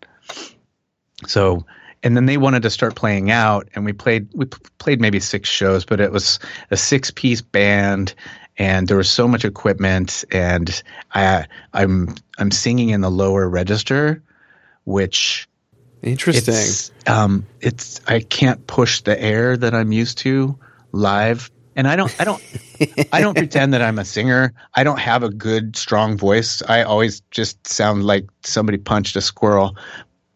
[1.26, 1.64] So,
[2.02, 5.20] and then they wanted to start playing out, and we played we p- played maybe
[5.20, 6.38] six shows, but it was
[6.70, 8.14] a six piece band,
[8.58, 10.82] and there was so much equipment, and
[11.14, 14.22] I I'm I'm singing in the lower register,
[14.84, 15.48] which
[16.02, 16.54] Interesting.
[16.54, 20.58] it's, um, it's I can't push the air that I'm used to
[20.92, 22.42] live, and I don't I don't
[23.12, 24.52] I don't pretend that I'm a singer.
[24.74, 26.62] I don't have a good strong voice.
[26.68, 29.76] I always just sound like somebody punched a squirrel.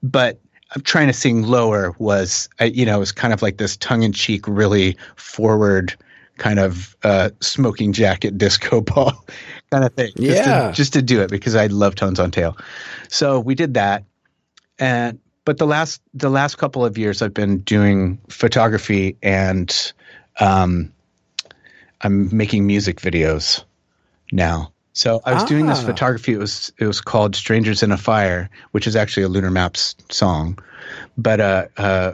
[0.03, 0.41] But
[0.75, 3.77] I'm trying to sing lower was I, you know it was kind of like this
[3.77, 5.95] tongue in cheek, really forward
[6.39, 9.25] kind of uh, smoking jacket disco ball
[9.71, 10.13] kind of thing.
[10.17, 10.69] Just Yeah.
[10.69, 12.57] to, just to do it because I love tones on tail.
[13.09, 14.05] So we did that,
[14.79, 19.93] and but the last the last couple of years I've been doing photography and
[20.41, 20.93] um,
[22.03, 23.65] I'm making music videos
[24.31, 24.73] now.
[24.93, 25.87] So I was doing this Ah.
[25.87, 26.33] photography.
[26.33, 29.95] It was it was called "Strangers in a Fire," which is actually a Lunar Maps
[30.11, 30.59] song.
[31.17, 32.13] But uh, uh,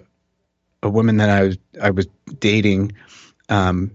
[0.82, 2.07] a woman that I was I was
[2.41, 2.93] dating,
[3.49, 3.91] um,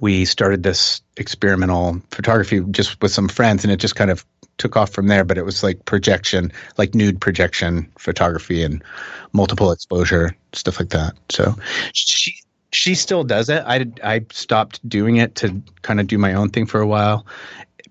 [0.00, 4.24] we started this experimental photography just with some friends, and it just kind of
[4.58, 5.24] took off from there.
[5.24, 8.82] But it was like projection, like nude projection photography and
[9.32, 11.14] multiple exposure stuff like that.
[11.28, 11.54] So
[11.92, 12.34] she
[12.74, 13.62] she still does it.
[13.66, 17.26] I I stopped doing it to kind of do my own thing for a while,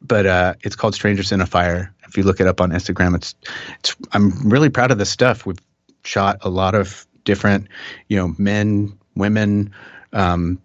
[0.01, 1.93] but uh, it's called Strangers in a Fire.
[2.07, 3.35] If you look it up on Instagram, it's
[3.79, 3.95] it's.
[4.11, 5.45] I'm really proud of this stuff.
[5.45, 5.59] We've
[6.03, 7.69] shot a lot of different,
[8.09, 9.73] you know, men, women,
[10.11, 10.59] um,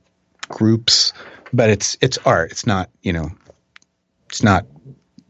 [0.49, 1.12] groups,
[1.53, 2.51] but it's it's art.
[2.51, 3.31] It's not you know,
[4.29, 4.66] it's not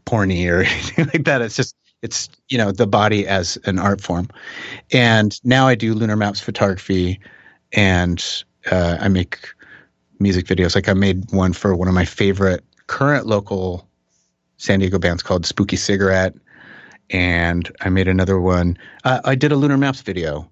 [0.09, 1.41] porny or anything like that.
[1.41, 4.27] It's just it's you know the body as an art form.
[4.91, 7.19] And now I do lunar maps photography,
[7.73, 8.23] and
[8.71, 9.39] uh, I make
[10.19, 10.75] music videos.
[10.75, 13.87] Like I made one for one of my favorite current local
[14.57, 16.35] San Diego bands called Spooky Cigarette,
[17.09, 18.77] and I made another one.
[19.03, 20.49] Uh, I did a lunar maps video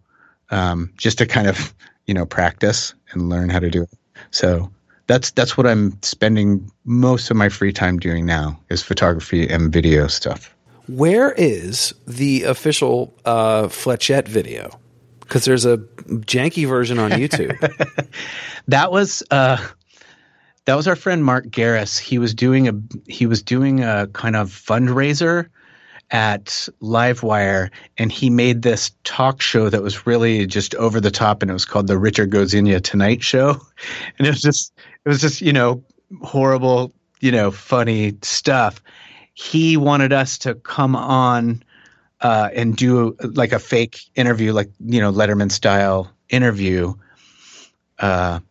[0.51, 1.73] um, just to kind of
[2.05, 3.89] you know practice and learn how to do it.
[4.31, 4.71] So
[5.07, 9.71] that's that's what I'm spending most of my free time doing now is photography and
[9.71, 10.53] video stuff.
[10.88, 14.69] Where is the official uh, Flechette video?
[15.19, 17.57] Because there's a janky version on YouTube.
[18.67, 19.65] That was uh,
[20.65, 21.97] that was our friend Mark Garris.
[21.97, 22.73] He was doing a
[23.07, 25.47] he was doing a kind of fundraiser
[26.11, 26.45] at
[26.81, 31.49] Livewire, and he made this talk show that was really just over the top, and
[31.49, 33.51] it was called the Richard Gozinia Tonight Show,
[34.17, 34.73] and it was just
[35.07, 35.81] it was just you know
[36.21, 38.81] horrible you know funny stuff.
[39.35, 41.63] He wanted us to come on
[42.19, 46.93] uh, and do like a fake interview, like you know Letterman style interview.
[47.99, 48.41] Uh,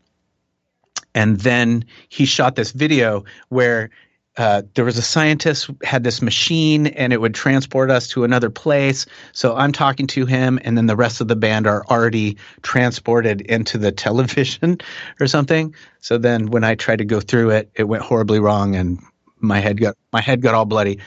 [1.15, 3.91] and then he shot this video where
[4.37, 8.51] uh, there was a scientist had this machine and it would transport us to another
[8.51, 9.07] place.
[9.33, 13.41] So I'm talking to him, and then the rest of the band are already transported
[13.43, 14.79] into the television
[15.21, 15.75] or something.
[16.01, 19.01] So then when I tried to go through it, it went horribly wrong, and
[19.41, 20.99] my head got my head got all bloody.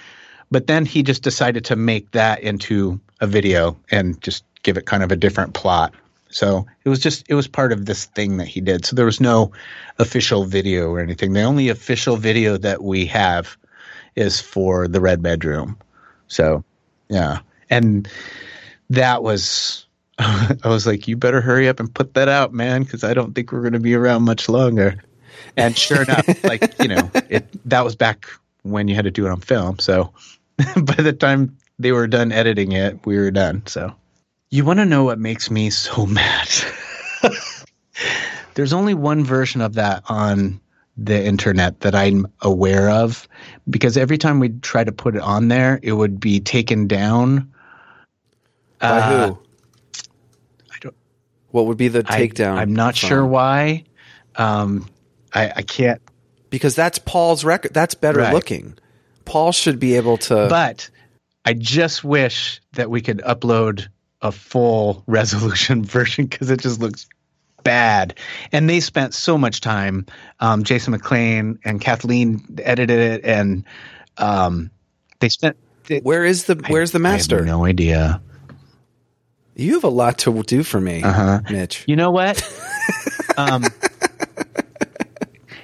[0.52, 4.86] But then he just decided to make that into a video and just give it
[4.88, 5.94] kind of a different plot.
[6.30, 8.86] So it was just it was part of this thing that he did.
[8.86, 9.52] So there was no
[9.98, 11.34] official video or anything.
[11.34, 13.58] The only official video that we have
[14.16, 15.78] is for the red bedroom.
[16.28, 16.64] So
[17.10, 17.40] yeah.
[17.70, 18.08] And
[18.90, 19.86] that was
[20.20, 23.34] I was like, you better hurry up and put that out, man, because I don't
[23.34, 25.02] think we're going to be around much longer.
[25.56, 28.28] And sure enough, like you know, it that was back
[28.64, 29.80] when you had to do it on film.
[29.80, 30.14] So
[30.58, 33.64] by the time they were done editing it, we were done.
[33.66, 33.96] So
[34.52, 36.50] you want to know what makes me so mad?
[38.56, 40.60] There's only one version of that on
[40.98, 43.28] the internet that I'm aware of
[43.70, 47.52] because every time we try to put it on there, it would be taken down.
[48.80, 49.40] By Uh, who?
[50.72, 50.96] I don't.
[51.52, 52.58] What would be the takedown?
[52.58, 53.08] I'm not from?
[53.08, 53.86] sure why.
[54.36, 54.88] Um,
[55.34, 56.02] I, I can't.
[56.50, 57.74] because that's Paul's record.
[57.74, 58.34] That's better Right.
[58.34, 58.78] looking.
[59.26, 60.48] Paul should be able to.
[60.50, 60.90] But
[61.46, 63.88] I just wish that we could upload
[64.22, 67.08] a full resolution version because it just looks
[67.64, 68.16] bad.
[68.52, 70.06] And they spent so much time.
[70.40, 73.64] Um, Jason McLean and Kathleen edited it, and
[74.18, 74.72] um,
[75.20, 75.58] they spent.
[75.86, 77.46] They, where is the Where's the I have master?
[77.46, 78.22] no idea.
[79.56, 81.42] You have a lot to do for me, Uh-huh.
[81.52, 81.84] Mitch.
[81.86, 82.42] You know what?
[83.38, 83.66] um,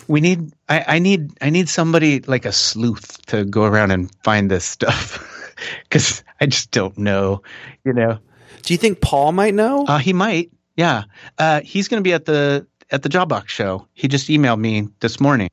[0.08, 0.52] we need.
[0.68, 1.32] I, I need.
[1.42, 5.54] I need somebody like a sleuth to go around and find this stuff
[5.84, 7.42] because I just don't know.
[7.86, 8.20] You know.
[8.66, 9.86] Do you think Paul might know?
[9.86, 10.52] Uh, he might.
[10.76, 11.04] Yeah.
[11.38, 13.88] Uh, he's going to be at the at the Jawbox show.
[13.94, 15.50] He just emailed me this morning.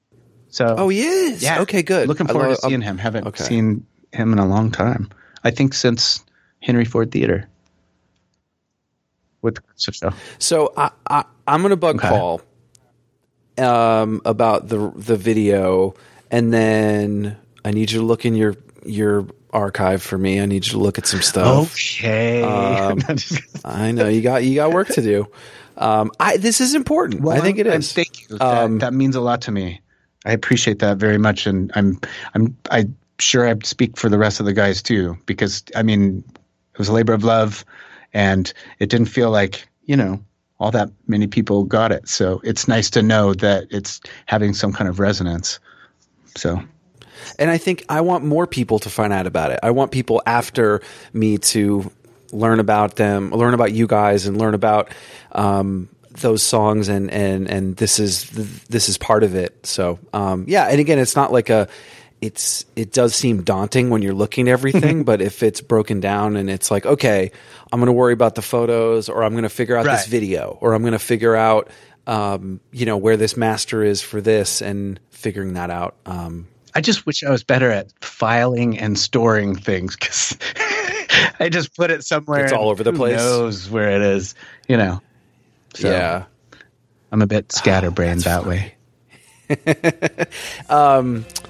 [0.48, 0.74] So.
[0.76, 1.42] oh, he is.
[1.42, 1.60] yeah.
[1.60, 2.08] Okay, good.
[2.08, 2.98] Looking forward lo- to seeing him.
[2.98, 3.44] Haven't okay.
[3.44, 5.08] seen him in a long time.
[5.44, 6.24] I think since
[6.60, 7.48] Henry Fonda Theater.
[9.40, 10.10] with the show.
[10.38, 12.08] So I, I I'm gonna bug Okay.
[12.08, 12.40] Paul
[13.58, 15.94] um, about the the video,
[16.30, 20.40] and then I need you to look in your your archive for me.
[20.40, 21.74] I need you to look at some stuff.
[21.74, 22.42] Okay.
[22.42, 23.00] Um,
[23.64, 25.28] I know you got you got work to do.
[25.76, 27.26] Um, I this is important.
[27.26, 27.92] I think it and is.
[27.92, 28.38] Thank you.
[28.40, 29.80] Um, that, that means a lot to me.
[30.24, 32.00] I appreciate that very much, and I'm
[32.34, 36.24] I'm I'm sure I speak for the rest of the guys too, because I mean
[36.72, 37.64] it was a labor of love,
[38.12, 40.22] and it didn't feel like you know
[40.60, 42.08] all that many people got it.
[42.08, 45.58] So it's nice to know that it's having some kind of resonance.
[46.36, 46.62] So
[47.38, 49.60] And I think I want more people to find out about it.
[49.62, 50.82] I want people after
[51.12, 51.90] me to
[52.32, 54.90] learn about them, learn about you guys, and learn about
[55.32, 55.88] um,
[56.20, 56.88] those songs.
[56.88, 58.30] And and and this is
[58.68, 59.66] this is part of it.
[59.66, 60.66] So um, yeah.
[60.66, 61.68] And again, it's not like a.
[62.20, 66.36] It's it does seem daunting when you're looking at everything, but if it's broken down
[66.36, 67.32] and it's like, okay,
[67.72, 70.56] I'm going to worry about the photos, or I'm going to figure out this video,
[70.60, 71.68] or I'm going to figure out,
[72.06, 75.96] um, you know, where this master is for this, and figuring that out.
[76.06, 80.36] Um, I just wish I was better at filing and storing things because
[81.40, 82.44] I just put it somewhere.
[82.44, 83.16] It's all over the who place.
[83.18, 84.34] Knows where it is,
[84.68, 85.00] you know.
[85.74, 86.24] So yeah.
[87.10, 88.74] I'm a bit scatterbrained that way.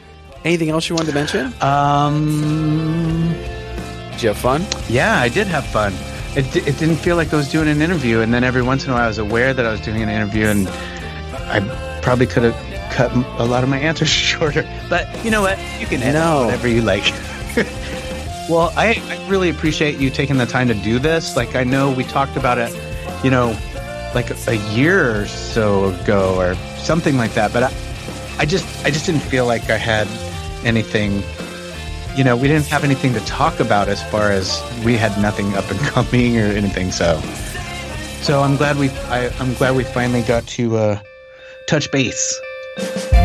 [0.44, 1.54] Anything else you wanted to mention?
[1.60, 3.28] Um,
[4.12, 4.66] Did you have fun?
[4.88, 5.92] yeah, I did have fun.
[6.36, 8.90] It, it didn't feel like I was doing an interview, and then every once in
[8.90, 11.60] a while I was aware that I was doing an interview, and I
[12.02, 13.10] probably could have cut
[13.40, 14.68] a lot of my answers shorter.
[14.88, 15.58] But you know what?
[15.80, 16.44] You can edit No.
[16.44, 17.04] whatever you like.
[18.48, 21.36] well, I, I really appreciate you taking the time to do this.
[21.36, 22.72] Like, I know we talked about it,
[23.24, 23.56] you know,
[24.14, 27.52] like a year or so ago, or something like that.
[27.52, 27.72] But I,
[28.38, 30.06] I just, I just didn't feel like I had
[30.64, 31.22] anything
[32.16, 35.54] you know, we didn't have anything to talk about as far as we had nothing
[35.54, 36.92] up and coming or anything.
[36.92, 37.18] So,
[38.20, 41.00] so I'm glad we, I, I'm glad we finally got to uh,
[41.66, 42.38] touch base.
[42.76, 43.12] Bye.